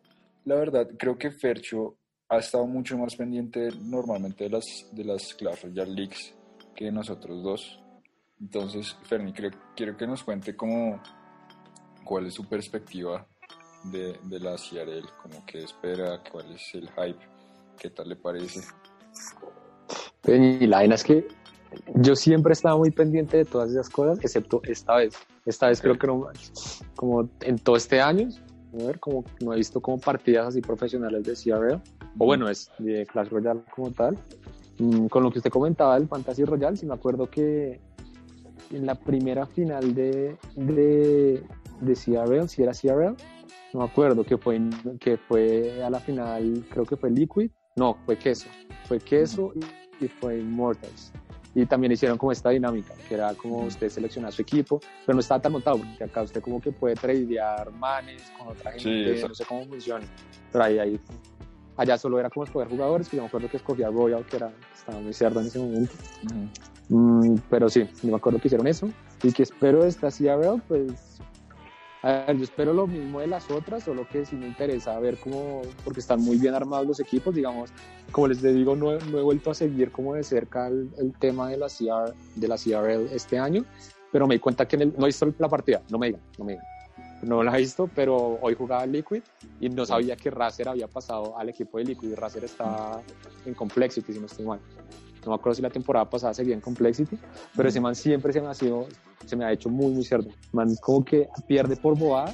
[0.43, 1.95] la verdad, creo que Fercho
[2.27, 6.35] ha estado mucho más pendiente normalmente de las, de las Clash Royale Leagues
[6.75, 7.79] que nosotros dos.
[8.41, 11.01] Entonces, Ferni, creo, quiero que nos cuente cómo,
[12.03, 13.25] cuál es su perspectiva
[13.85, 17.19] de, de la CRL, como que espera, cuál es el hype,
[17.77, 18.61] qué tal le parece.
[20.25, 21.27] Y la vaina es que
[21.95, 25.15] yo siempre estaba muy pendiente de todas esas cosas, excepto esta vez.
[25.45, 26.27] Esta vez creo que no,
[26.95, 28.29] como en todo este año,
[28.73, 31.81] a ver, como no he visto como partidas así profesionales de CRL,
[32.17, 34.17] o bueno, es de Clash Royale como tal.
[34.77, 37.79] Mm, Con lo que usted comentaba del Fantasy Royale, sí me acuerdo que
[38.71, 41.43] en la primera final de, de,
[41.81, 43.15] de CRL, si era CRL,
[43.73, 44.59] no me acuerdo, que fue,
[44.99, 48.47] que fue a la final, creo que fue Liquid, no, fue Queso,
[48.85, 51.11] fue Queso y, y fue Immortals.
[51.55, 55.19] Y también hicieron como esta dinámica, que era como usted selecciona su equipo, pero no
[55.19, 59.09] estaba tan montado, porque acá usted como que puede tradear manes con otra Sí, gente,
[59.11, 59.27] exacto.
[59.29, 60.05] no sé cómo funciona.
[60.51, 60.99] Pero ahí, ahí,
[61.75, 64.51] allá solo era como escoger jugadores, que yo me acuerdo que escogía Royal, que era,
[64.75, 65.93] estaba muy cerdo en ese momento.
[66.89, 68.87] Mm, pero sí, yo me acuerdo que hicieron eso.
[69.23, 71.19] Y que espero esta CRL, pues.
[72.01, 75.17] A ver, yo espero lo mismo de las otras, solo que sí me interesa ver
[75.17, 75.61] cómo.
[75.83, 77.71] Porque están muy bien armados los equipos, digamos.
[78.11, 81.49] Como les digo, no, no he vuelto a seguir como de cerca el, el tema
[81.49, 83.65] de la, CR, de la CRL este año,
[84.11, 86.21] pero me di cuenta que en el, no he visto la partida, no me digan,
[86.37, 86.65] no me digan.
[87.21, 89.21] No la he visto, pero hoy jugaba Liquid
[89.59, 92.15] y no sabía que Razer había pasado al equipo de Liquid.
[92.15, 93.01] Razer está
[93.45, 94.59] en Complexity, si no estoy mal.
[95.25, 97.17] No me acuerdo si la temporada pasada seguía en Complexity,
[97.55, 98.87] pero ese man siempre se me ha sido,
[99.25, 100.29] se me ha hecho muy, muy cerdo.
[100.53, 102.33] Man como que pierde por bobada,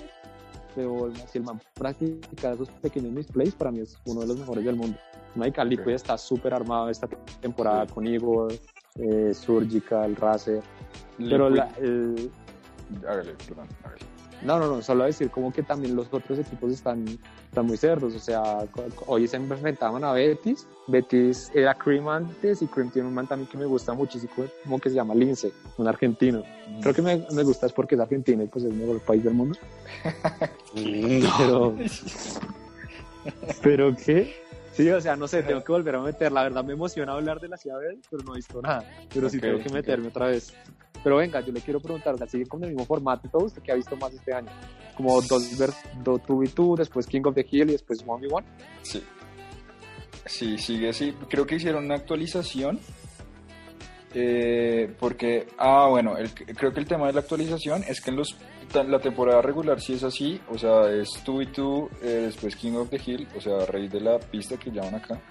[0.75, 4.65] pero si el man practica esos pequeños misplays, para mí es uno de los mejores
[4.65, 4.97] del mundo.
[5.35, 7.07] Marica, Liquid está súper armado esta
[7.41, 8.53] temporada con Igor,
[8.95, 10.61] eh, Surgical, Razer,
[11.17, 12.31] pero la, el,
[13.07, 14.14] Hágale, perdón, hágale.
[14.45, 17.05] No, no, no, solo decir como que también los otros equipos están,
[17.49, 18.15] están muy cerdos.
[18.15, 18.65] O sea,
[19.07, 20.67] hoy se enfrentaban a Betis.
[20.87, 24.31] Betis era Cream antes y Cream tiene un man también que me gusta muchísimo,
[24.63, 26.43] como que se llama Lince, un argentino.
[26.81, 29.23] Creo que me, me gusta es porque es argentino y pues es el mejor país
[29.23, 29.57] del mundo.
[30.75, 31.27] No.
[31.37, 31.75] Pero,
[33.63, 34.44] ¿pero qué?
[34.75, 36.31] Sí, o sea, no sé, tengo que volver a meter.
[36.31, 37.77] La verdad me emociona hablar de la ciudad,
[38.09, 38.83] pero no he visto nada.
[39.13, 40.53] Pero sí tengo que meterme otra vez.
[41.03, 43.71] Pero venga, yo le quiero preguntar, o sea, sigue con el mismo formato ¿usted qué
[43.71, 44.49] ha visto más este año?
[44.97, 48.43] Como dos vers 2v2, después King of the Hill y después 1v1.
[48.81, 49.03] Sí.
[50.25, 51.13] Sí, sigue así.
[51.29, 52.79] Creo que hicieron una actualización.
[54.17, 58.15] eh, porque, ah, bueno, el- creo que el tema de la actualización es que en
[58.15, 58.35] los,
[58.83, 62.89] la temporada regular sí es así, o sea, es 2 y 2, después King of
[62.89, 65.21] the Hill, o sea, rey de la pista que llaman acá,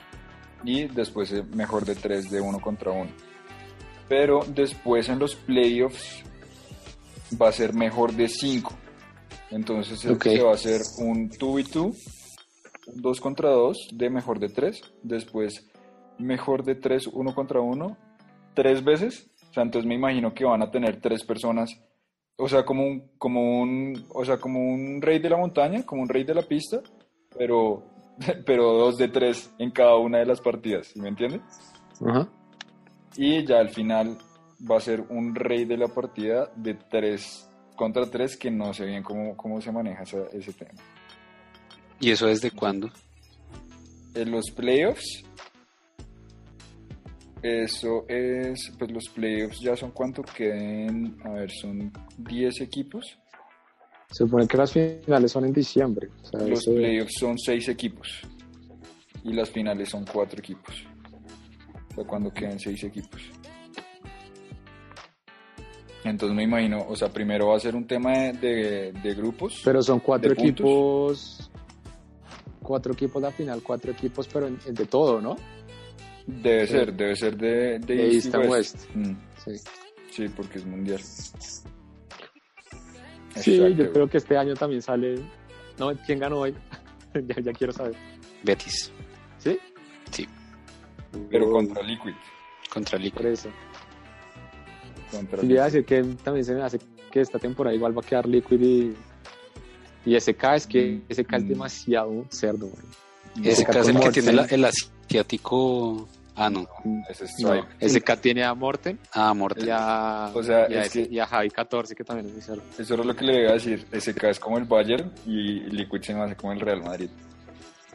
[0.65, 3.11] y después eh, mejor de 3 de 1 contra 1.
[4.09, 6.23] Pero después en los playoffs
[7.41, 8.73] va a ser mejor de 5.
[9.51, 10.25] Entonces Ok.
[10.25, 11.97] se va a hacer un 2 y 2
[12.87, 15.67] un 2 contra 2 de mejor de 3, después
[16.19, 17.97] mejor de 3, 1 contra 1,
[18.55, 19.31] tres veces.
[19.51, 21.71] O sea, entonces me imagino que van a tener tres personas,
[22.37, 26.03] o sea, como un, como un, o sea, como un rey de la montaña, como
[26.03, 26.81] un rey de la pista,
[27.39, 27.85] pero,
[28.47, 31.41] pero dos de tres en cada una de las partidas, ¿sí ¿me entiendes?
[32.05, 32.29] Ajá.
[33.17, 34.19] Y ya al final
[34.71, 38.87] va a ser un rey de la partida de 3 contra 3 que no sé
[38.87, 40.73] bien cómo, cómo se maneja esa- ese tema.
[42.01, 42.91] ¿Y eso desde cuándo?
[44.15, 45.25] En los playoffs,
[47.45, 53.19] eso es, pues los playoffs ya son cuánto queden, a ver, son 10 equipos.
[54.11, 56.09] Se supone que las finales son en diciembre.
[56.23, 58.09] O sea, Los eso- playoffs son 6 equipos
[59.25, 60.87] y las finales son 4 equipos.
[61.91, 63.21] O sea, cuando queden 6 equipos.
[66.05, 69.61] Entonces me imagino, o sea, primero va a ser un tema de, de- de grupos.
[69.65, 70.51] Pero son cuatro ¿De puntos?
[71.41, 71.51] equipos.
[72.63, 75.37] Cuatro equipos la final, cuatro equipos, pero en- en de todo, ¿no?
[76.27, 78.75] Debe ser, debe ser de, de, De East East and West.
[78.77, 78.91] West.
[78.95, 79.51] Mm, Sí.
[80.11, 81.01] sí, porque es mundial.
[83.37, 83.69] Sí, Exacto.
[83.85, 85.17] yo creo que este año también sale.
[85.79, 86.55] No, ¿quién ganó hoy?
[87.15, 87.95] ya, ya quiero saber.
[88.45, 88.93] Betis
[89.39, 89.59] ¿Sí?
[90.11, 90.27] Sí.
[91.31, 92.13] Pero contra Liquid.
[92.73, 93.17] contra Liquid.
[93.17, 93.49] Por eso.
[95.11, 95.83] Contra Y le iba a Liquid.
[95.83, 95.85] decir
[96.17, 96.79] que también se me hace
[97.11, 98.95] que esta temporada igual va a quedar Liquid y.
[100.07, 102.85] Y SK es que Mm, SK es demasiado cerdo, güey.
[103.51, 104.65] Ese SK es el que tiene la- el
[105.19, 106.09] asiático.
[106.37, 106.67] Ah, no.
[107.09, 107.89] Ese es No, Stripe.
[107.89, 109.69] SK tiene a Morten Ah, Morten.
[109.69, 112.27] y a, O sea, y a es ese- que- y a Javi 14, que también
[112.27, 112.63] es muy cerdo.
[112.77, 113.87] Eso era lo que le iba a decir.
[113.93, 117.09] SK es como el Bayern y Liquid se me hace como el Real Madrid.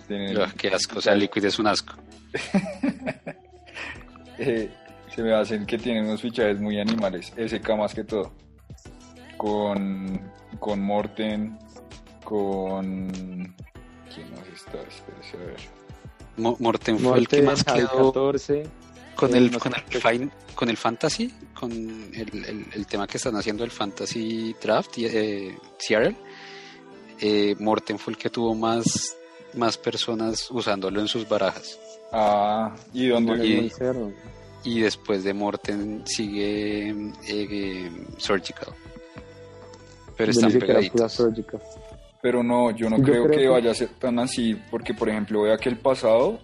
[0.08, 1.00] Tienen- Ah, qué asco.
[1.00, 1.96] O sea, Liquid es un asco.
[4.38, 4.70] eh,
[5.14, 7.34] se me hacen que tienen unos fichajes muy animales.
[7.36, 8.32] SK más que todo.
[9.38, 11.58] Con, con Morten,
[12.24, 13.10] con...
[14.14, 14.82] ¿Quién más está?
[14.82, 15.60] Espérese a ver.
[16.40, 18.68] Mo- Morten fue el que más quedó 14.
[19.16, 23.36] con el, no con, el con el fantasy, con el, el- el tema que están
[23.36, 26.16] haciendo el fantasy draft, y, eh, Seattle.
[27.22, 29.16] Eh, Morten fue el que tuvo más,
[29.56, 31.78] más personas usándolo en sus barajas.
[32.12, 33.66] Ah, ¿y dónde?
[33.68, 33.74] es
[34.64, 36.90] Y- después de Morten sigue
[37.28, 38.74] eh, Surgical.
[40.18, 41.18] Pero están pegaditos.
[42.22, 44.94] Pero no, yo no Yo creo, creo que, que- vaya a ser tan así, porque
[44.94, 46.40] por ejemplo, vea que el pasado,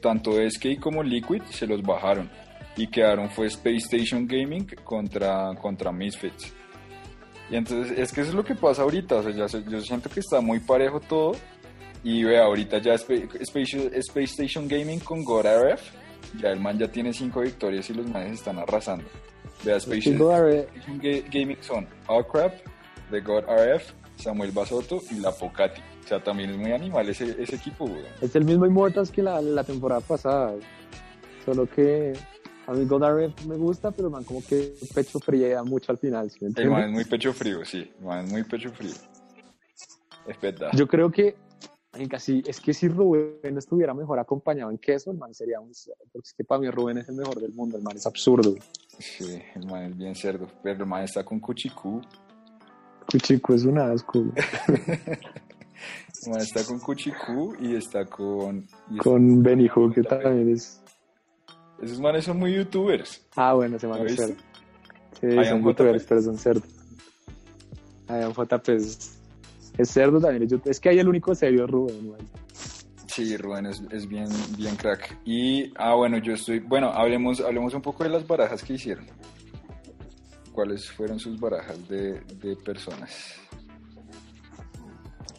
[0.00, 2.28] tanto SK como Liquid se los bajaron
[2.76, 6.52] y quedaron fue Space Station Gaming contra, contra Misfits.
[7.50, 9.80] Y entonces es que eso es lo que pasa ahorita, o sea, ya se- yo
[9.80, 11.32] siento que está muy parejo todo
[12.04, 15.82] y vea, ahorita ya Spa- Space, Space Station Gaming con God RF,
[16.40, 19.04] ya el man ya tiene cinco victorias y los manes están arrasando.
[19.64, 21.86] Vea, Space Station Ga- Gaming son
[22.30, 22.52] Crap,
[23.10, 25.80] The God RF, Samuel Basoto y La Pocati.
[26.04, 28.04] O sea, también es muy animal ese, ese equipo, weón.
[28.20, 30.54] Es el mismo Immortals que la, la temporada pasada.
[31.44, 32.12] Solo que
[32.66, 36.30] a mí Goddard me gusta, pero man, como que pecho fría mucho al final.
[36.30, 37.90] ¿sí El man es muy pecho frío, sí.
[37.98, 38.94] El man es muy pecho frío.
[40.26, 40.70] Es verdad.
[40.74, 41.36] Yo creo que
[42.18, 45.72] sí, es que si Rubén estuviera mejor acompañado en queso, el man sería un
[46.12, 48.54] porque es que para mí Rubén es el mejor del mundo, el man es absurdo.
[48.98, 50.46] Sí, el man es bien cerdo.
[50.62, 52.02] Pero el man está con Cuchicú.
[53.10, 54.22] Cuchico es un asco.
[56.26, 58.58] man está con Cuchicú y está con...
[58.90, 60.80] y está- Con Benny Hook, que también es.
[61.82, 63.24] Esos manes son muy youtubers.
[63.36, 64.26] Ah, bueno, man ¿Lo es viste?
[64.26, 64.42] cerdo.
[65.44, 66.64] Sí, son youtubers, pero son cerdos.
[68.08, 69.18] Ian JP es,
[69.76, 70.48] es cerdo también.
[70.64, 72.06] es que hay el único serio es Rubén.
[72.08, 72.20] güey.
[73.06, 75.18] Sí, Rubén es, es bien, bien crack.
[75.24, 76.60] Y, ah, bueno, yo estoy...
[76.60, 79.06] Bueno, hablemos, hablemos un poco de las barajas que hicieron.
[80.58, 83.36] ¿Cuáles fueron sus barajas de, de personas?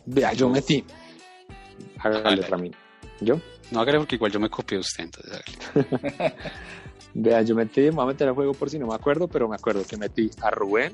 [0.06, 0.82] Vea, yo metí.
[1.98, 2.44] Hágale.
[2.44, 2.74] Ramín.
[3.20, 3.38] ¿Yo?
[3.70, 5.42] No hágale porque igual yo me copié usted, entonces
[5.76, 6.36] hágale.
[7.14, 9.50] Vea, yo metí, me voy a meter al juego por si no me acuerdo, pero
[9.50, 10.94] me acuerdo que metí a Rubén,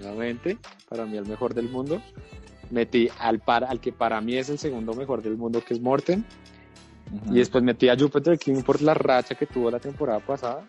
[0.00, 2.02] nuevamente, para mí el mejor del mundo.
[2.72, 5.80] Metí al, para, al que para mí es el segundo mejor del mundo, que es
[5.80, 6.24] Morten.
[7.30, 10.66] Y después metí a Jupiter King por la racha que tuvo la temporada pasada.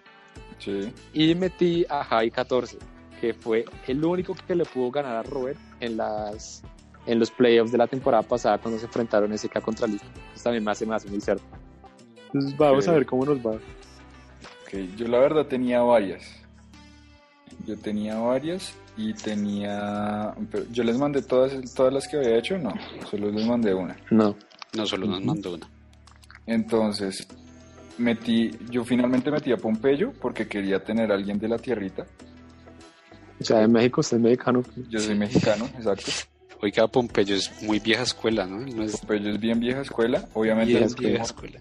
[0.63, 0.93] Sí.
[1.13, 2.77] Y metí a Javi 14,
[3.19, 6.63] que fue el único que le pudo ganar a Robert en las
[7.05, 10.05] en los playoffs de la temporada pasada cuando se enfrentaron SK contra Liga.
[10.33, 11.43] Eso también me hace más muy certo.
[12.27, 12.89] Entonces vamos Ok.
[12.89, 13.51] a ver cómo nos va.
[13.51, 16.23] Ok, yo la verdad tenía varias.
[17.67, 20.33] Yo tenía varias y tenía...
[20.49, 22.73] pero yo les mandé todas, todas las que había hecho, no,
[23.11, 23.97] solo les mandé una.
[24.09, 24.35] No.
[24.75, 25.69] No solo nos mandó una.
[26.45, 27.27] Entonces,
[27.97, 32.05] metí, yo finalmente metí a Pompeyo porque quería tener a alguien de la tierrita.
[33.39, 34.63] O sea, en México usted es mexicano.
[34.89, 36.11] Yo soy mexicano, exacto.
[36.61, 38.61] Oiga, Pompeyo es muy vieja escuela, ¿no?
[38.61, 40.27] Él No es Pompeyo es bien vieja escuela.
[40.33, 41.09] Obviamente vieja, escuela.
[41.09, 41.59] vieja escuela.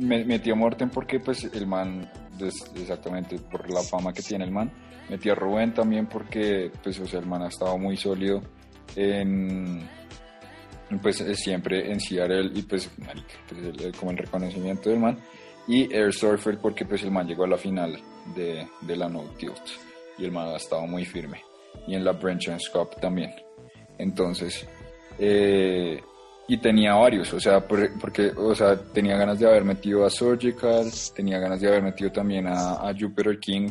[0.00, 4.44] me metí a Morten porque pues el man, des- exactamente por la fama que tiene
[4.44, 4.72] el man.
[5.08, 8.42] Metí a Rubén también porque pues o sea, el man ha estado muy sólido
[8.96, 9.88] en
[11.02, 12.90] pues siempre en Seattle y pues,
[13.48, 15.18] pues, como el reconocimiento del man.
[15.66, 17.98] Y Air Surfer porque pues el man llegó a la final
[18.34, 19.62] de, de la No Tilt
[20.18, 21.42] y el man ha estado muy firme.
[21.86, 23.32] Y en la Branchance Cup también.
[23.98, 24.66] Entonces,
[25.18, 26.00] eh,
[26.46, 30.10] y tenía varios, o sea, por- porque, o sea, tenía ganas de haber metido a
[30.10, 33.70] Surgical, tenía ganas de haber metido también a, Jupiter King,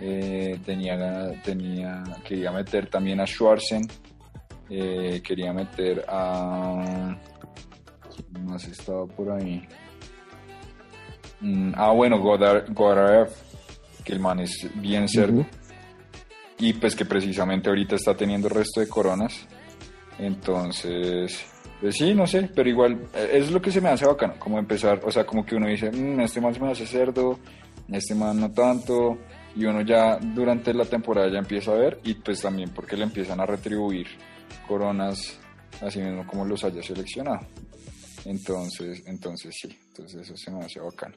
[0.00, 3.88] eh, tenía tenía, quería meter también a Schwarzen,
[4.70, 7.16] eh, quería meter a,
[8.14, 9.66] ¿quién más estaba por ahí?
[11.40, 13.28] Mm, ah, bueno, Godard, Godard,
[14.04, 15.40] que el man es bien cerdo.
[15.40, 15.46] Ujú.
[16.58, 19.46] y pues que precisamente ahorita está teniendo resto de coronas.
[20.18, 21.44] Entonces,
[21.80, 24.58] pues sí, no sé, pero igual eh, es lo que se me hace bacano, como
[24.58, 27.38] empezar, o sea, como que uno dice, "Mm, este man se me hace cerdo,
[27.88, 29.18] este man no tanto,
[29.54, 33.04] y uno ya durante la temporada ya empieza a ver, y pues también porque le
[33.04, 34.06] empiezan a retribuir
[34.66, 35.38] coronas,
[35.82, 37.46] así mismo como los haya seleccionado.
[38.24, 39.68] Entonces, entonces sí,
[39.98, 41.16] entonces eso se me hace bacano.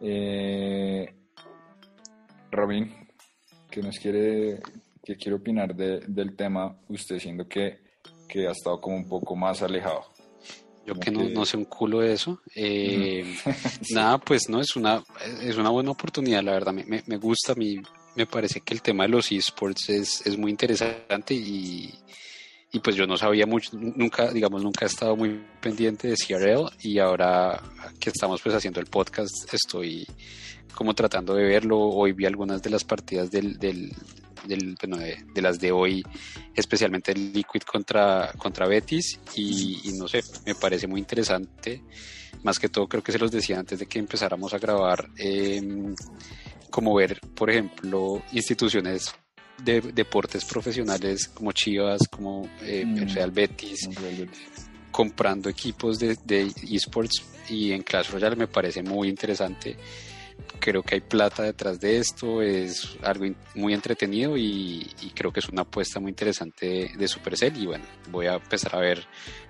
[0.00, 1.14] Eh,
[2.50, 2.92] Robin,
[3.70, 4.60] ¿qué nos quiere,
[5.02, 7.78] qué quiere opinar de- del tema usted siendo que,
[8.28, 10.02] que ha estado como un poco más alejado?
[10.86, 12.40] Yo Como que no, que- no sé un culo de eso.
[12.54, 13.24] Eh,
[13.90, 15.02] Nada, pues no, es una,
[15.42, 16.72] es una buena oportunidad, la verdad.
[16.72, 17.80] Me, me, me gusta, a mí
[18.16, 21.92] me parece que el tema de los esports es, es muy interesante y,
[22.74, 26.66] y pues yo no sabía mucho, nunca, digamos, nunca he estado muy pendiente de CRL
[26.82, 27.62] y ahora
[27.98, 30.06] que estamos pues haciendo el podcast estoy
[30.74, 31.78] como tratando de verlo.
[31.78, 33.92] Hoy vi algunas de las partidas del, del,
[34.46, 36.02] del- bueno, de, las de hoy,
[36.54, 41.80] especialmente el Liquid contra, contra Betis y, y no sé, me parece muy interesante.
[42.42, 45.94] Más que todo creo que se los decía antes de que empezáramos a grabar, em,
[46.70, 49.14] como ver, por ejemplo, instituciones
[49.58, 53.14] de deportes profesionales como Chivas, como eh, Mm.
[53.14, 54.28] Real Betis, No sé,
[54.90, 59.76] comprando equipos de, de esports y en Clash Royale me parece muy interesante.
[60.58, 63.24] Creo que hay plata detrás de esto, es algo
[63.54, 67.66] muy entretenido y, y creo que es una apuesta muy interesante de, de Supercell y
[67.66, 69.04] bueno, voy a empezar a ver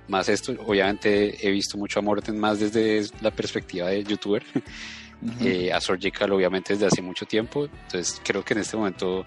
[0.08, 0.52] más esto.
[0.66, 4.44] Obviamente he visto mucho a Morten más desde la perspectiva de youtuber,
[5.22, 5.44] Ujú.
[5.46, 9.24] eh, a Surgical obviamente desde hace mucho tiempo, entonces creo que en este momento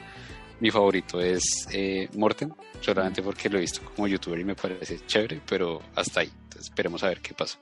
[0.59, 4.99] mi favorito es eh, Morten, solamente porque lo he visto como youtuber y me parece
[5.05, 7.57] chévere, pero hasta ahí, entonces esperemos a ver qué pasa.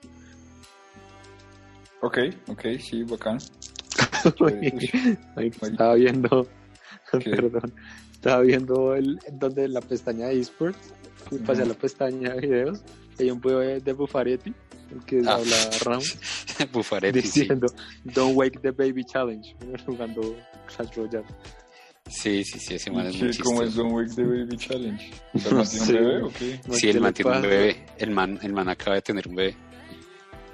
[2.02, 2.18] Ok,
[2.48, 3.40] ok, sí, bacán.
[5.62, 6.48] Estaba viendo,
[7.20, 7.30] ¿Qué?
[7.30, 7.74] perdón,
[8.12, 10.94] estaba viendo el, donde la pestaña de esports
[11.32, 12.82] y pasé a la pestaña de videos
[13.20, 14.54] y hay un video de, Buffaretti,
[14.92, 15.36] el que Ah.
[15.36, 16.02] habla Ram,
[16.74, 17.42] Bufaretti, sí.
[17.42, 17.68] diciendo
[18.04, 20.36] Don't Wake the Baby Challenge, jugando
[20.76, 21.26] Clash Royale.
[22.08, 23.76] Sí, sí, sí, ese man es ¿Qué- muy ¿Cómo es.
[23.76, 25.12] Don't Wake the Baby Challenge?
[25.34, 25.94] ¿El No man tiene un sé.
[25.94, 26.60] bebé o qué?
[26.68, 27.86] No, Sí, ¿qué el man tiene un bebé.
[27.98, 29.56] El man, el man acaba de tener un bebé.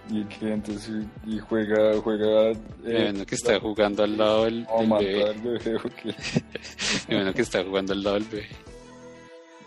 [0.10, 2.54] Y que entonces y juega, juega.
[2.84, 5.24] Me imagino que está jugando al lado del, O del mata bebé.
[5.30, 5.60] al bebé,
[7.10, 8.48] imagino que está jugando al lado del bebé.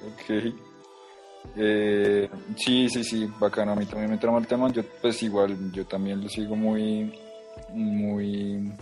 [0.07, 0.55] Ok.
[1.57, 3.73] Eh, sí, sí, sí, bacano.
[3.73, 4.71] A mí también me trama el tema.
[4.73, 7.13] Yo, pues igual, yo también lo sigo muy,
[7.73, 8.73] muy,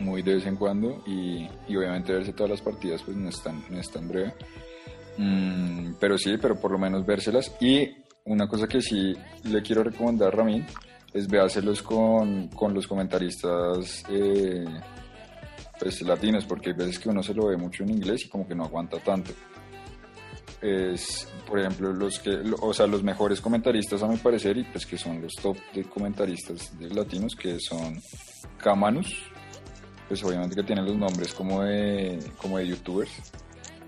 [0.00, 1.02] muy de vez en cuando.
[1.06, 4.34] Y, y obviamente verse todas las partidas, pues no es tan, no es tan breve.
[5.16, 7.54] Mm, pero sí, pero por lo menos vérselas.
[7.60, 7.88] Y
[8.24, 10.66] una cosa que sí le quiero recomendar a Ramín
[11.12, 14.64] es véaselos con, con los comentaristas eh,
[15.78, 18.46] pues, latinos, porque hay veces que uno se lo ve mucho en inglés y como
[18.46, 19.32] que no aguanta tanto
[20.60, 24.86] es, por ejemplo, los que, o sea, los mejores comentaristas a mi parecer y pues
[24.86, 28.00] que son los top de comentaristas de latinos que son
[28.58, 29.16] Camanus,
[30.10, 33.12] pues obviamente que tienen los nombres como de, como de youtubers,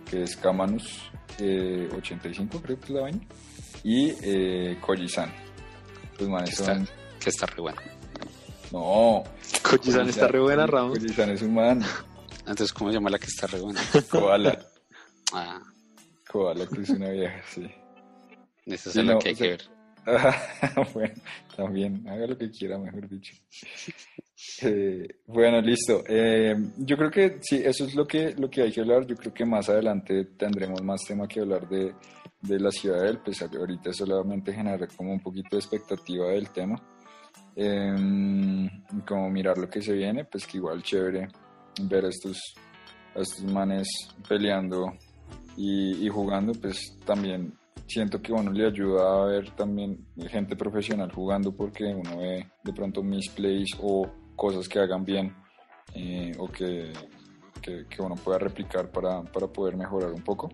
[0.08, 1.00] que es Camanus
[1.40, 3.18] eh, 85 creo que es la vaina,
[3.82, 5.32] y eh, Koji-san.
[6.20, 6.88] Los manes Que está, son...
[7.18, 7.78] que está re bueno.
[8.70, 9.24] No.
[9.64, 10.90] Koji-san está re buena, Ram.
[10.90, 11.82] Koji-san es un man.
[12.38, 13.80] Entonces, ¿cómo se llama la que está re buena?
[14.08, 14.64] Koala.
[15.32, 15.60] Ah,
[16.30, 17.68] Koala, que es una vieja, sí.
[18.66, 19.70] esa es Sí, la no, que hay o sea, que ver.
[20.94, 21.14] Bueno,
[21.56, 23.34] también, haga lo que quiera, mejor dicho.
[24.62, 26.02] Eh, bueno, listo.
[26.08, 29.06] Eh, yo creo que sí, eso es lo que, lo que hay que hablar.
[29.06, 31.94] Yo creo que más adelante tendremos más tema que hablar de,
[32.40, 36.82] de la ciudadel, pues ahorita solamente generar como un poquito de expectativa del tema.
[37.54, 38.70] Eh,
[39.06, 41.28] como mirar lo que se viene, pues que igual chévere
[41.82, 42.38] ver a estos,
[43.14, 43.86] a estos manes
[44.28, 44.92] peleando
[45.56, 47.52] y jugando, pues también
[47.86, 52.72] siento que uno le ayuda a ver también gente profesional jugando porque uno ve de
[52.72, 55.34] pronto misplays o cosas que hagan bien
[55.94, 56.92] eh, o que,
[57.60, 60.50] que, que uno pueda replicar para, para poder mejorar un poco.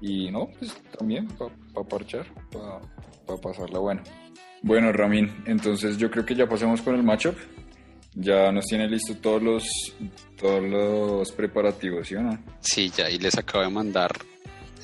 [0.00, 2.26] Y no, pues también para parchar,
[3.26, 4.02] para pasarla bueno.
[4.62, 7.36] Bueno, Ramín, entonces yo creo que ya pasemos con el matchup.
[8.18, 9.64] Ya nos tiene listo todos los,
[10.40, 12.38] todos los preparativos, ¿sí o no?
[12.60, 14.10] Sí, ya, y les acabo de mandar.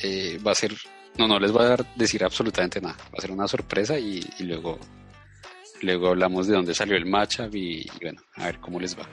[0.03, 0.73] eh, va a ser.
[1.19, 2.97] No, no les voy a decir absolutamente nada.
[3.05, 4.79] Va a ser una sorpresa y, luego,
[5.83, 9.07] luego hablamos de dónde salió el matchup y bueno, a ver cómo les va.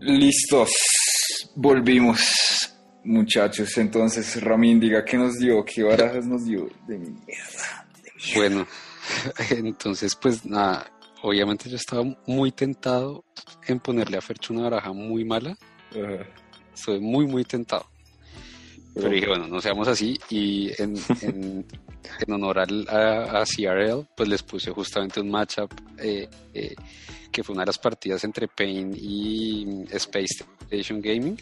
[0.00, 0.70] Listos,
[1.56, 2.55] volvimos.
[3.06, 7.86] Muchachos, entonces Ramin, diga qué nos dio, qué barajas nos dio de mierda.
[8.34, 8.66] Bueno,
[9.50, 10.90] entonces pues nada,
[11.22, 13.24] obviamente yo estaba muy tentado
[13.68, 15.56] en ponerle a Fercho una baraja muy mala.
[15.92, 16.26] Ajá.
[16.74, 17.86] Estoy muy, muy tentado.
[18.94, 20.18] Pero dije, bueno, no seamos así.
[20.30, 21.66] Y en, en,
[22.26, 26.74] en honor al- a, a CRL, pues les puse justamente un matchup eh, eh,
[27.30, 31.36] que fue una de las partidas entre Pain y Space Station Gaming,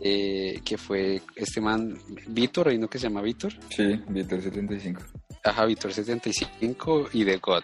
[0.00, 3.52] Eh, que fue este man, Vitor, hay uno que se llama Vitor.
[3.70, 5.02] Sí, Víctor 75.
[5.44, 7.62] Ajá, Vitor 75 y The God.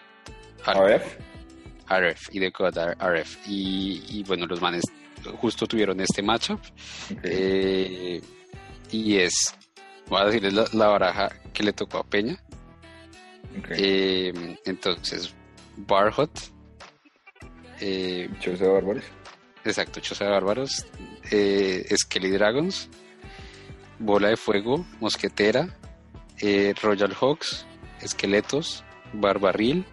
[0.65, 1.01] Ver.
[1.89, 3.47] RF y The God RF.
[3.47, 4.83] Y, y bueno, los manes
[5.31, 6.59] justo tuvieron este matchup.
[7.23, 8.21] Eh,
[8.91, 9.53] y es,
[10.07, 12.37] voy a decirles la, la baraja que le tocó a Peña.
[13.71, 14.33] Eh,
[14.65, 15.33] entonces,
[15.77, 16.31] Barhot,
[17.81, 19.03] eh, Choza de bárbaros.
[19.65, 20.85] Exacto, Choza de Bárbaros,
[21.31, 22.89] eh, Skelly Dragons,
[23.99, 25.67] Bola de Fuego, Mosquetera,
[26.39, 27.65] eh, Royal Hawks,
[28.01, 28.83] Esqueletos,
[29.13, 29.85] Barbarril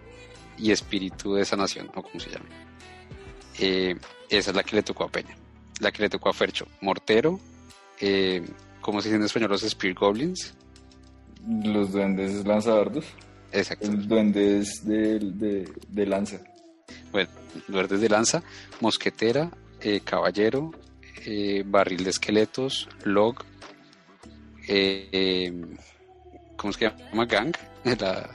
[0.57, 2.49] y Espíritu de Sanación, o como se llame.
[3.59, 3.95] Eh,
[4.29, 5.35] esa es la que le tocó a Peña.
[5.79, 7.39] La que le tocó a Fercho, Mortero,
[7.99, 8.43] eh,
[8.81, 10.53] ¿cómo se dice en español los Spear Goblins?
[11.63, 13.05] Los duendes lanzadardos.
[13.51, 13.87] Exacto.
[13.87, 16.39] El duendes de, de, de lanza.
[17.11, 17.29] Bueno,
[17.67, 18.43] verdes de lanza,
[18.79, 19.51] mosquetera,
[19.81, 20.71] eh, caballero,
[21.25, 23.43] eh, barril de esqueletos, log,
[24.67, 25.53] eh, eh,
[26.55, 27.25] ¿cómo es que se llama?
[27.25, 27.53] Gang,
[27.99, 28.29] la,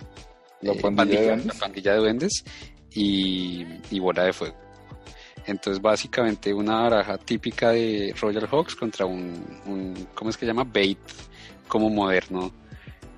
[0.62, 1.47] La pandilla de duendes.
[1.47, 2.44] la pandilla de duendes
[2.92, 4.57] y, y bola de fuego.
[5.47, 10.47] Entonces, básicamente, una baraja típica de Royal Hawks contra un, un ¿cómo es que se
[10.53, 10.64] llama?
[10.64, 10.99] Bait,
[11.68, 12.53] como moderno,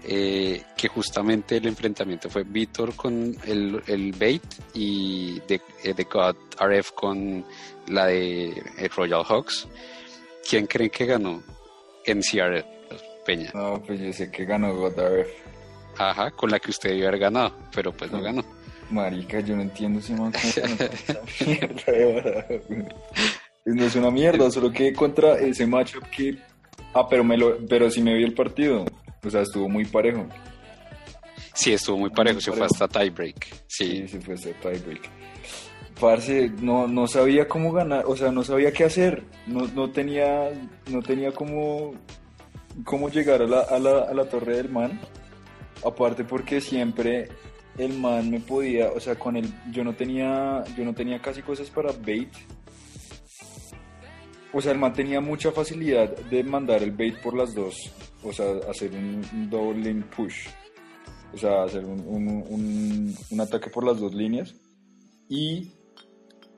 [0.05, 4.43] eh, que justamente el enfrentamiento fue Vitor con el, el Bait
[4.75, 7.45] y The, eh, The God RF con
[7.89, 9.69] la de eh, Royal Hawks.
[10.49, 11.43] ¿Quién creen que ganó
[12.07, 12.65] en CR
[13.27, 13.51] Peña?
[13.55, 15.29] No, pues yo sé que ganó Godaref.
[15.99, 18.45] Ajá, con la que usted debió haber ganado, pero pues no ganó.
[18.91, 20.33] Marica, yo no entiendo si man
[21.47, 22.89] mierda de.
[23.67, 26.39] No es una mierda, solo que contra ese matchup que.
[26.95, 28.87] Ah, pero me lo, pero sí me vi el partido.
[29.29, 30.27] O sea, estuvo muy parejo.
[31.53, 33.47] Sí, estuvo muy parejo, Muy se fue hasta tiebreak.
[33.67, 35.09] Sí, Sí, sí fue ese tiebreak.
[36.01, 39.25] Parce, no, no sabía cómo ganar, o sea, no sabía qué hacer.
[39.47, 40.51] No, no tenía,
[40.89, 41.93] no tenía cómo,
[42.85, 44.99] cómo llegar a la, a, la, a la torre del man.
[45.85, 47.29] Aparte porque siempre
[47.77, 51.43] el man me podía, o sea, con el, yo no tenía, yo no tenía casi
[51.43, 52.33] cosas para bait.
[54.53, 57.93] O sea, el man tenía mucha facilidad de mandar el bait por las dos.
[58.23, 59.49] O sea, hacer un,
[59.83, 60.49] lane push.
[61.33, 64.55] O sea, hacer un, un- un- un ataque por las dos líneas.
[65.29, 65.73] Y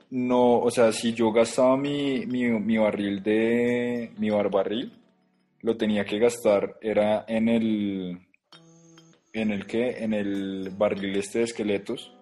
[0.09, 4.11] no, o sea, si yo gastaba mi, mi, mi barril de.
[4.17, 4.91] mi barbarril,
[5.61, 8.19] lo tenía que gastar, era en el.
[9.33, 10.03] ¿En el qué?
[10.03, 12.13] En el barril este de esqueletos.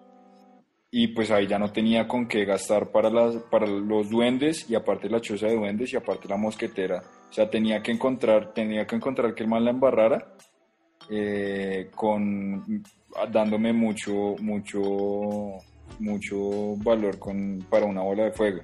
[0.92, 4.74] Y pues ahí ya no tenía con qué gastar para, las, para los duendes y
[4.74, 7.02] aparte la choza de duendes y aparte la mosquetera.
[7.28, 10.34] O sea, tenía que encontrar, tenía que encontrar que el man la embarrara
[11.08, 12.82] eh, con
[13.30, 14.80] dándome mucho, mucho,
[15.98, 18.62] mucho valor con, para una bola de fuego.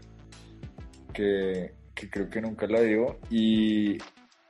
[1.12, 3.18] Que, que creo que nunca la dio.
[3.30, 3.96] Y,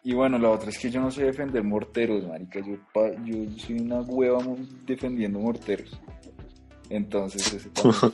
[0.02, 2.60] y bueno, la otra es que yo no sé defender morteros, marica.
[2.60, 2.76] Yo,
[3.24, 4.38] yo soy una hueva
[4.86, 6.00] defendiendo morteros.
[6.90, 8.12] Entonces eso también,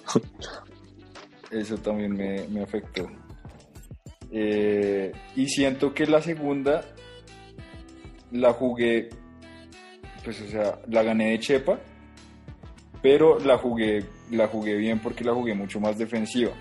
[1.50, 3.10] eso también me, me afectó.
[4.30, 6.82] Eh, y siento que la segunda
[8.30, 9.10] la jugué,
[10.24, 11.78] pues o sea, la gané de Chepa,
[13.02, 16.52] pero la jugué, la jugué bien porque la jugué mucho más defensiva.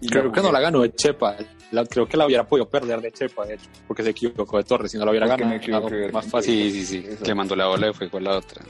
[0.00, 1.36] Y Creo que no la ganó de Chepa.
[1.72, 4.64] La- creo que la hubiera podido perder de Chepa, de hecho, porque se equivocó de
[4.64, 4.90] Torres.
[4.90, 6.72] Si no la hubiera Porque me ganado, más fácil.
[6.72, 7.24] sí, sí, sí.
[7.24, 8.62] Le mandó la bola de fuego a la otra.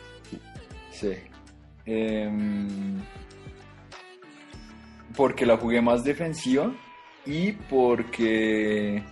[0.91, 1.13] Sí.
[1.93, 3.01] Em,
[5.17, 6.73] porque la jugué más defensiva
[7.27, 9.03] y porque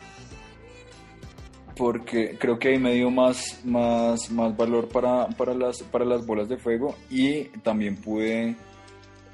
[1.76, 6.24] porque creo que ahí me dio más, más, más valor para, para, las, para las
[6.26, 8.56] bolas de fuego y también pude,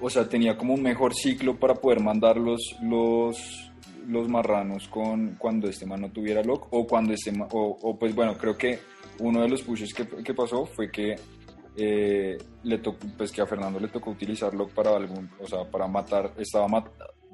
[0.00, 3.70] o sea, tenía como un mejor ciclo para poder mandar los, los,
[4.06, 7.98] los marranos con, cuando este man no tuviera lock o cuando este ma- o, o
[7.98, 8.78] pues bueno, creo que
[9.20, 11.16] uno de los pushes que, que pasó fue que
[11.76, 15.86] eh, le tocó, pues que a Fernando le tocó utilizarlo para algún, o sea, para
[15.86, 16.90] matar, estaba mat-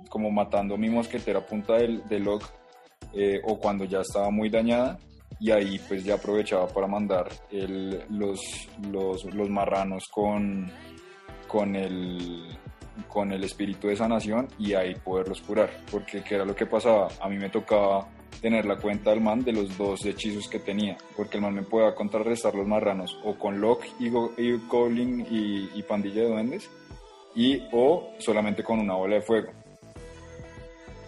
[0.09, 2.45] como matando mi mosquetera a punta del, del lock
[3.13, 4.99] eh, o cuando ya estaba muy dañada
[5.39, 8.41] y ahí pues ya aprovechaba para mandar el- los,
[8.91, 10.71] los, los marranos con,
[11.49, 12.47] con el
[13.09, 17.09] con el espíritu de sanación y ahí poderlos curar porque qué era lo que pasaba
[17.21, 18.07] a mí me tocaba
[18.41, 21.63] tener la cuenta del man de los dos hechizos que tenía, porque el man me
[21.63, 26.71] podía contrarrestar los marranos o con Lock y, y Goblin y, y Pandilla de Duendes,
[27.35, 29.51] y o solamente con una bola de fuego.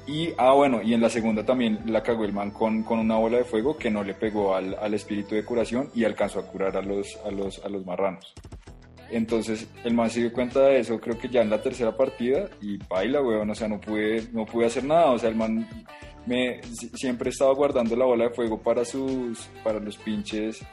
[0.07, 3.17] Y, ah, bueno, y en la segunda también la cagó el man con, con una
[3.17, 6.47] bola de fuego que no le pegó al, al, espíritu de curación y alcanzó a
[6.47, 8.35] curar a los, a los, a los marranos.
[9.13, 12.49] Entonces el man se dio cuenta de eso, creo que ya en la tercera partida
[12.63, 15.69] y baila, weón, o sea, no pude, no pude hacer nada, o sea, el man
[16.25, 16.63] me,
[16.95, 20.65] siempre estaba guardando la bola de fuego para sus, para los pinches,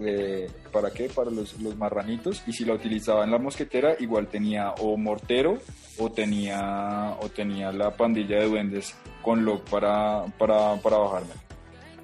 [0.00, 1.08] eh, ¿para qué?
[1.08, 5.58] Para los, los marranitos, y si la utilizaba en la mosquetera, igual tenía o mortero
[5.98, 8.92] o tenía, o tenía la pandilla de duendes
[9.22, 11.34] con lock para, para, para bajarme.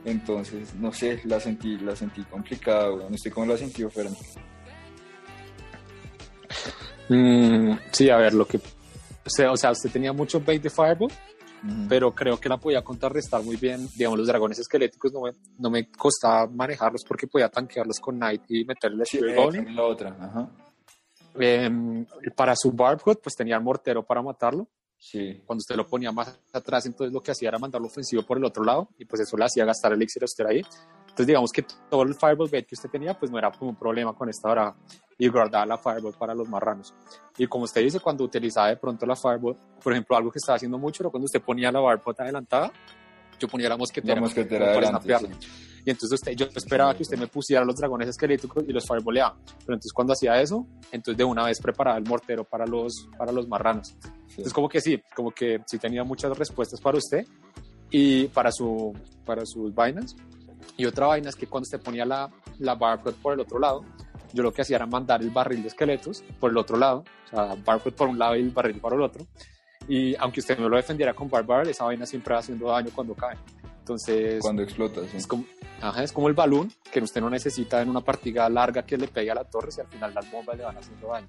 [0.05, 3.13] Entonces, no sé, la sentí, la sentí complicada, weón.
[3.13, 4.21] ¿Usted cómo la sintió, Fernando?
[7.13, 8.59] Mm, sí, a ver, lo que.
[8.59, 11.87] O sea, o sea, usted tenía mucho bait de Fireball, uh -huh.
[11.89, 13.89] pero creo que la podía contrarrestar muy bien.
[13.95, 18.43] Digamos, los dragones esqueléticos no me, no me costaba manejarlos porque podía tanquearlos con Knight
[18.49, 19.77] y meterle sí, Goblin.
[19.77, 20.17] la otra.
[20.19, 20.51] Ajá.
[21.39, 21.71] Eh,
[22.35, 24.69] para su Barbhood, pues tenía el mortero para matarlo.
[24.99, 25.43] Sí.
[25.45, 28.45] Cuando usted lo ponía más atrás, entonces lo que hacía era mandarlo ofensivo por el
[28.45, 30.63] otro lado y pues eso le hacía gastar el elixir a usted ahí.
[31.03, 33.77] Entonces digamos que todo el Fireball bait que usted tenía pues no era como un
[33.77, 34.77] problema con esta hora
[35.23, 36.93] y guardaba la Fireball para los marranos.
[37.39, 40.57] Y como usted dice, cuando utilizaba de pronto la Fireball, por ejemplo, algo que estaba
[40.57, 42.73] haciendo mucho era cuando usted ponía la Barbot adelantada,
[43.39, 45.27] yo ponía la mosquetera, la mosquetera adelante, sí.
[45.85, 49.37] Y entonces usted, yo esperaba que usted me pusiera los dragones esqueléticos y los fireballeaba.
[49.61, 53.31] Pero entonces cuando hacía eso, entonces de una vez preparaba el mortero para los, para
[53.31, 53.91] los marranos.
[53.91, 54.09] Sí.
[54.31, 57.25] Entonces como que sí, como que sí tenía muchas respuestas para usted
[57.93, 58.93] y para, su,
[59.25, 60.17] para sus vainas.
[60.77, 63.85] Y otra vaina es que cuando usted ponía la, la Barbot por el otro lado,
[64.33, 67.29] yo lo que hacía era mandar el barril de esqueletos por el otro lado, o
[67.29, 69.27] sea, Barbot por un lado y el barril por el otro.
[69.89, 73.15] Y aunque usted no lo defendiera con Barbar, esa vaina siempre va haciendo daño cuando
[73.15, 73.37] cae.
[73.81, 75.17] Entonces, cuando explota, sí.
[75.17, 75.45] es, como,
[75.81, 79.09] ajá, es como el balón que usted no necesita en una partida larga que le
[79.09, 81.29] pegue a la torre si al final las bombas le van haciendo daño.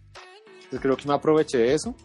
[0.56, 1.95] Entonces creo que me aproveché de eso.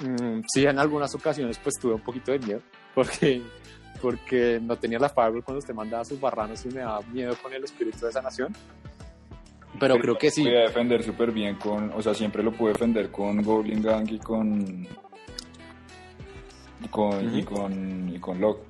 [0.00, 2.62] Mm, sí, en algunas ocasiones pues tuve un poquito de miedo
[2.94, 3.42] porque,
[4.00, 7.52] porque no tenía la Fireball cuando usted mandaba sus barranos y me daba miedo con
[7.52, 8.54] el espíritu de sanación.
[8.89, 8.89] Pero,
[9.78, 10.42] Pero creo que sí.
[10.42, 14.18] Pude defender súper bien con, o sea, siempre lo pude defender con Goblin Gang y
[14.18, 14.86] con,
[16.82, 17.38] y con, uh -huh.
[17.38, 18.64] y con, y con Locke.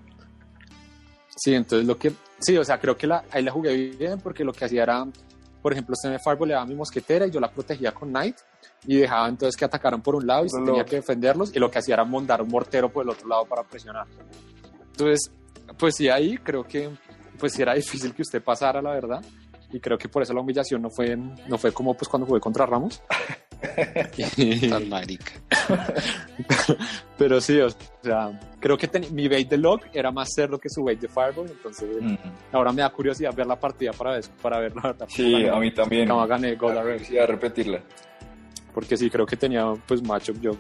[1.34, 4.44] Sí, entonces lo que, sí, o sea, creo que la, ahí la jugué bien porque
[4.44, 5.06] lo que hacía era,
[5.62, 8.36] por ejemplo, usted me fireballaba mi mosquetera y yo la protegía con Knight
[8.86, 11.70] y dejaba entonces que atacaran por un lado y se tenía que defenderlos y lo
[11.70, 14.06] que hacía era mondar un mortero por el otro lado para presionar.
[14.92, 15.32] Entonces,
[15.78, 16.90] pues sí, ahí creo que
[17.38, 19.24] pues sí era difícil que usted pasara, la verdad,
[19.72, 22.40] y creo que por eso la humillación no fue, no fue como pues cuando jugué
[22.40, 23.02] contra Ramos.
[24.68, 25.32] Tan marica.
[27.18, 27.68] Pero sí, o
[28.02, 31.50] sea, creo que mi bait de Log era más cerdo que su bait de Fireball,
[31.50, 32.14] entonces mm
[32.52, 35.06] ahora me da curiosidad ver la partida para ver, para ver la verdad.
[35.08, 36.08] Sí, a mí también.
[36.08, 37.80] Cómo gané Gold a repetirla.
[38.74, 40.52] Porque sí, creo que tenía pues matchup yo.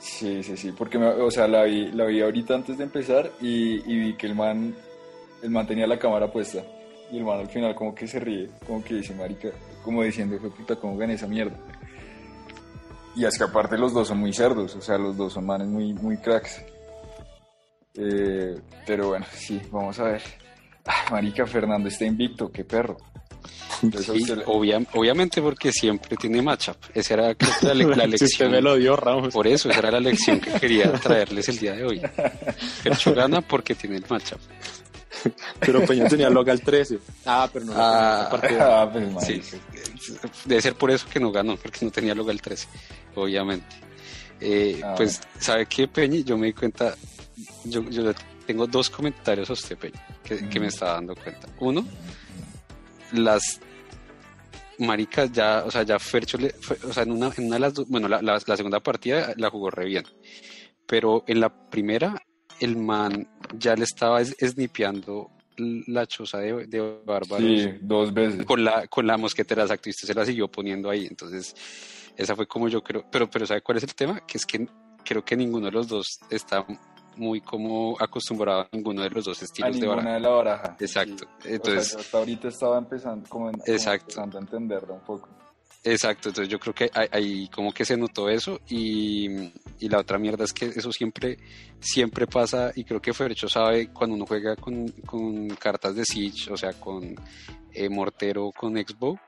[0.00, 3.30] Sí, sí, sí, porque me, o sea, la vi, la vi ahorita antes de empezar
[3.40, 4.74] y, y vi que el man,
[5.42, 6.62] el man tenía la cámara puesta
[7.10, 9.48] y el man al final como que se ríe, como que dice, marica,
[9.84, 11.56] como diciendo, fue puta, ¿cómo gané esa mierda?
[13.14, 15.68] Y es que aparte los dos son muy cerdos, o sea, los dos son manes
[15.68, 16.62] muy, muy cracks.
[17.94, 20.22] Eh, pero bueno, sí, vamos a ver.
[20.84, 22.96] Ah, marica, Fernando está invicto, qué perro.
[23.80, 24.42] Sí, le...
[24.46, 26.76] obvia, obviamente porque siempre tiene matchup.
[26.94, 28.50] Esa era creo, la, la lección.
[28.50, 29.32] me lo dio, Ramos.
[29.32, 32.00] Por eso, esa era la lección que quería traerles el día de hoy.
[32.82, 34.40] Fercho gana porque tiene el matchup.
[35.60, 36.98] Pero Peña tenía local 13.
[37.24, 37.72] Ah, pero no.
[37.74, 38.28] Ah,
[38.60, 39.42] ah pues, sí.
[40.44, 42.68] Debe ser por eso que no ganó, porque no tenía local 13,
[43.14, 43.76] obviamente.
[44.40, 46.20] Eh, ah, pues, ¿sabe qué, Peña?
[46.20, 46.94] Yo me di cuenta,
[47.64, 48.12] yo, yo
[48.46, 50.48] tengo dos comentarios a usted, Peña, que, mm.
[50.48, 51.48] que me estaba dando cuenta.
[51.60, 51.86] Uno,
[53.12, 53.60] las
[54.78, 57.60] maricas ya, o sea, ya Fercho, le, fue, o sea, en una, en una de
[57.60, 60.04] las dos, bueno, la, la, la segunda partida la jugó re bien,
[60.86, 62.25] pero en la primera
[62.60, 63.28] el man
[63.58, 67.46] ya le estaba snipeando la choza de, de bárbaros.
[67.46, 68.44] Sí, dos veces.
[68.44, 71.06] Con la, con la mosquetera, exacto, y usted se la siguió poniendo ahí.
[71.06, 71.54] Entonces,
[72.16, 73.04] esa fue como yo creo.
[73.10, 74.20] Pero, pero ¿sabe cuál es el tema?
[74.26, 74.66] Que es que
[75.04, 76.66] creo que ninguno de los dos está
[77.16, 80.12] muy como acostumbrado a ninguno de los dos estilos a de baraja.
[80.12, 80.76] de la baraja.
[80.78, 81.26] Exacto.
[81.38, 81.48] Sí.
[81.52, 85.28] Entonces, o sea, hasta ahorita estaba empezando, como, como empezando a entenderlo un poco.
[85.88, 89.28] Exacto, entonces yo creo que ahí como que se notó eso y,
[89.78, 91.38] y, la otra mierda es que eso siempre,
[91.78, 96.52] siempre pasa y creo que Fercho sabe cuando uno juega con, con cartas de Siege,
[96.52, 97.14] o sea, con
[97.72, 99.20] eh, Mortero, con Expo,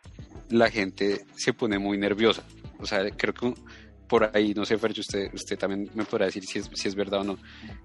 [0.51, 2.43] la gente se pone muy nerviosa.
[2.81, 3.55] O sea, creo que
[4.09, 6.97] por ahí, no sé, Fercho, usted, usted también me podrá decir si es, si es
[6.97, 7.39] verdad o no,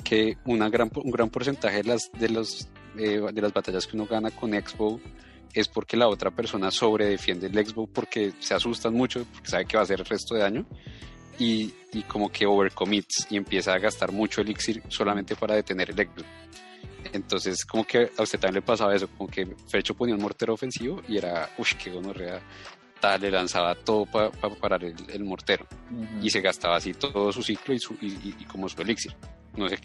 [0.03, 2.67] que una gran, un gran porcentaje de las, de, los,
[2.97, 4.99] eh, de las batallas que uno gana con Expo
[5.54, 9.78] es porque la otra persona sobredefiende el Expo porque se asustan mucho, porque sabe que
[9.78, 10.66] va a hacer el resto de daño
[11.39, 15.99] y, y como que overcommits y empieza a gastar mucho elixir solamente para detener el
[15.99, 16.24] Expo.
[17.12, 20.54] Entonces, como que a usted también le pasaba eso, como que Fercho ponía un mortero
[20.54, 22.41] ofensivo y era, uff, qué gonorrea,
[22.99, 25.68] tal, le lanzaba todo para parar el, mortero
[26.22, 29.14] y se gastaba así todo su ciclo y, su, y, como su elixir.
[29.56, 29.78] No sé,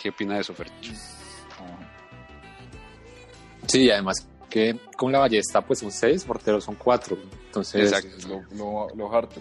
[0.00, 0.92] ¿qué opina de eso, Fercho?
[3.66, 7.92] Sí, además que con la ballesta pues son seis, morteros son cuatro, entonces...
[7.92, 8.42] Exacto.
[8.54, 9.40] Lo, lo, harto.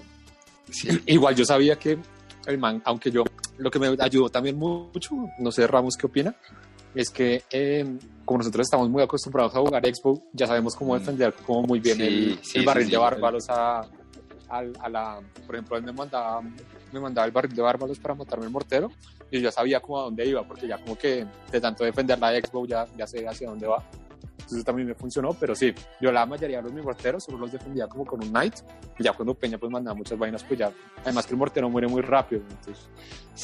[1.07, 1.97] Igual yo sabía que
[2.45, 3.23] el man, aunque yo,
[3.57, 6.35] lo que me ayudó también mucho, no sé Ramos qué opina,
[6.95, 7.85] es que eh,
[8.25, 10.99] como nosotros estamos muy acostumbrados a jugar Expo, ya sabemos cómo mm.
[10.99, 13.81] defender como muy bien el, barril de bárbaros a,
[14.49, 15.19] a, la...
[15.45, 16.41] Por ejemplo, él me mandaba,
[16.91, 18.91] me mandaba el barril de bárbaros para matarme el mortero
[19.31, 22.17] y yo ya sabía cómo a dónde iba, porque ya como que de tanto defender
[22.17, 23.83] la Expo ya, ya sé hacia dónde va.
[24.49, 25.71] Entonces también me funcionó, pero sí,
[26.01, 28.55] yo la mayoría de los mis morteros solo los defendía como con un Knight,
[28.97, 30.71] y ya cuando Peña pues mandaba muchas vainas, pues ya,
[31.03, 32.89] además que el mortero muere muy rápido, entonces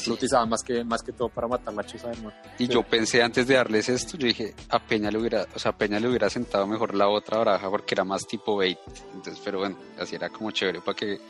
[0.08, 2.40] lo utilizaba más que, más que todo para matar la chuza muerto.
[2.58, 5.70] Y yo pensé antes de darles esto, yo dije, a Peña le hubiera, o sea,
[5.70, 8.78] a Peña le hubiera sentado mejor la otra baraja porque era más tipo bait,
[9.14, 11.20] entonces, pero bueno, así era como chévere para que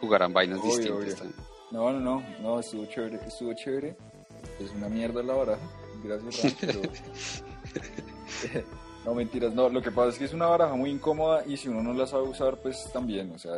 [0.00, 1.22] jugaran vainas distintas
[1.70, 3.94] No, no, no, no, estuvo chévere, estuvo chévere,
[4.58, 5.68] es una mierda la baraja,
[6.02, 6.80] gracias, pero...
[9.08, 11.66] No, mentiras, no, lo que pasa es que es una baraja muy incómoda y si
[11.66, 13.54] uno no la sabe usar, pues también, o sea,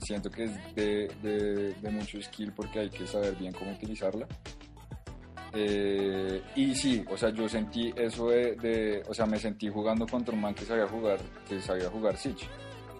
[0.00, 4.28] siento que es de, de, mucho skill porque hay que saber bien cómo utilizarla.
[5.54, 10.36] Eh, y sí, o sea, yo sentí eso de, o sea, me sentí jugando contra
[10.36, 12.46] un man que sabía jugar, que sabía jugar Siege,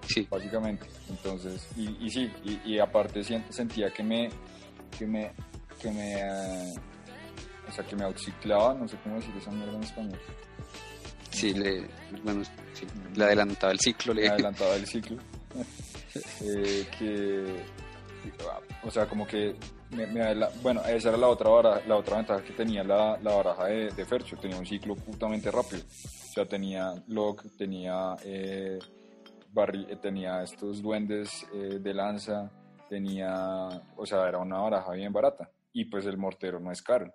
[0.08, 0.26] sí.
[0.28, 0.88] básicamente.
[1.08, 2.28] Entonces, y, y sí,
[2.64, 4.28] y, aparte sentía que me,
[4.98, 5.30] que me,
[5.80, 6.74] que me, eh,
[7.68, 10.18] o sea, que me outciclaba, no sé cómo decir esa mierda en español.
[11.32, 11.88] Sí, le,
[12.22, 12.42] bueno,
[13.14, 14.14] le adelantaba el ciclo.
[14.14, 15.18] Le, adelantaba el ciclo.
[16.44, 17.64] Eh, que,
[18.84, 19.56] o sea, como que,
[20.62, 23.90] bueno, esa era la otra, baraja, la otra ventaja que tenía la, la baraja de,
[23.90, 25.80] de, Fercho, tenía un ciclo putamente rápido.
[25.82, 32.50] O sea, tenía lock, tenía, eh, eh tenía estos duendes eh, de lanza,
[32.90, 35.50] tenía, o sea, era una baraja bien barata.
[35.72, 37.10] Y pues el mortero no es caro.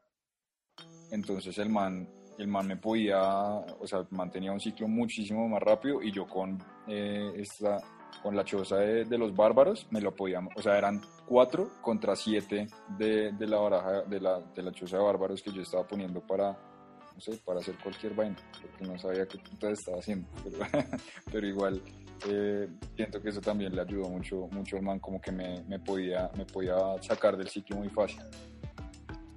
[1.11, 6.02] Entonces el man el man me podía, o sea, mantenía un ciclo muchísimo más rápido
[6.02, 6.58] y yo con
[6.88, 7.80] eh, esta,
[8.22, 12.68] con la choza de, los bárbaros me lo podía, o sea, eran cuatro contra siete
[12.98, 16.22] de, de la baraja, de la, de la choza de bárbaros que yo estaba poniendo
[16.22, 20.28] para, no sé, para hacer cualquier vaina, porque no sabía qué puta estaba haciendo,
[21.32, 21.82] pero, igual
[22.28, 25.80] eh, siento que eso también le ayudó mucho, mucho al man, como que me, me,
[25.80, 28.22] podía, me podía sacar del ciclo muy fácil.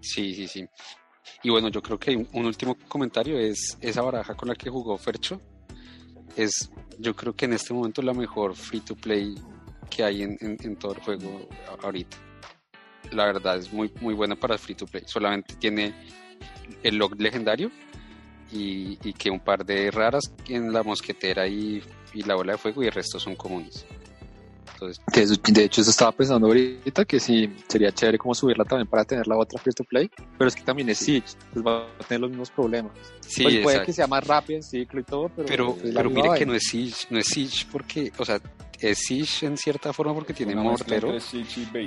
[0.00, 0.68] Sí, sí, sí.
[1.42, 4.96] Y bueno, yo creo que un último comentario es esa baraja con la que jugó
[4.98, 5.40] Fercho.
[6.36, 9.34] Es, yo creo que en este momento la mejor free to play
[9.88, 11.48] que hay en, en, todo el juego
[11.82, 12.16] ahorita.
[13.12, 15.02] La verdad es muy, muy buena para free to play.
[15.06, 15.94] Solamente tiene
[16.82, 17.70] el log legendario
[18.52, 21.82] y, y que un par de raras en la mosquetera y,
[22.14, 23.84] y la bola de fuego y el resto son comunes
[24.86, 29.26] de hecho, eso estaba pensando ahorita que sí sería chévere como subirla también para tener
[29.26, 32.20] la otra free to play, pero es que también es Siege, pues va a tener
[32.20, 32.92] los mismos problemas.
[33.20, 35.48] Sí, pues puede que sea más rápido en ciclo y todo, pero.
[35.48, 38.40] Pero, pero mire que no es Siege, no es Siege porque, o sea,
[38.80, 41.12] es Siege en cierta forma porque tiene mortero,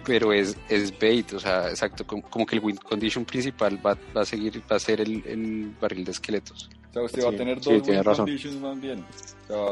[0.06, 4.22] pero es, es bait, o sea, exacto, como, que el win condition principal va, va,
[4.22, 6.70] a seguir, va a ser el, el barril de esqueletos.
[6.90, 9.04] O sea, usted va a tener dos win conditions más bien.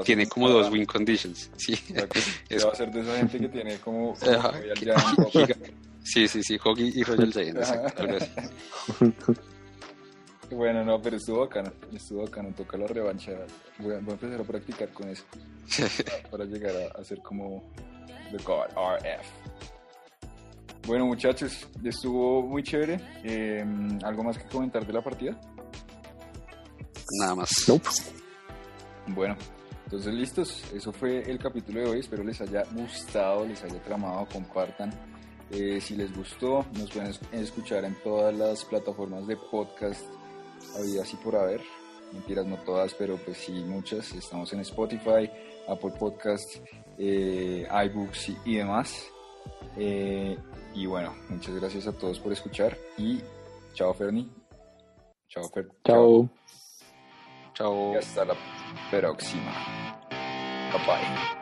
[0.04, 1.78] tiene como dos win conditions, sí.
[2.50, 2.66] Es...
[2.66, 4.16] va a ser de esa gente que tiene como...
[6.04, 8.04] sí, sí, sí, Hoggy y Royal Giant, exacto.
[10.52, 13.32] Bueno, no, pero estuvo bacano, estuvo bacano, toca la revancha.
[13.80, 15.24] Voy a, empezar a practicar con eso
[16.32, 17.64] para llegar a, hacer como
[18.32, 19.28] The God RF.
[20.88, 23.00] Bueno, muchachos, estuvo muy chévere.
[23.24, 25.40] Em, ¿Algo más que comentar de la partida?
[27.20, 27.50] Nada más.
[29.08, 29.38] Bueno,
[29.86, 30.66] entonces listos.
[30.74, 32.00] Eso fue el capítulo de hoy.
[32.00, 34.92] Espero les haya gustado, les haya tramado, compartan.
[35.50, 40.02] Eh, si les gustó, nos pueden escuchar en todas las plataformas de podcast
[40.78, 41.62] habidas y por haber.
[42.14, 44.14] Mentiras, no todas, pero pues sí, muchas.
[44.14, 45.30] Estamos en Spotify,
[45.68, 46.62] Apple Podcasts,
[46.98, 49.10] eh, iBooks y, demás.
[49.78, 50.38] Eh,
[50.74, 53.22] y bueno, muchas gracias a todos por escuchar y
[53.74, 54.30] chao Ferni.
[55.30, 55.70] Chao Fer.
[55.86, 56.30] Chao.
[57.54, 57.94] Chao.
[57.94, 58.36] Y hasta la
[58.90, 60.00] próxima.
[60.72, 61.42] Bye bye.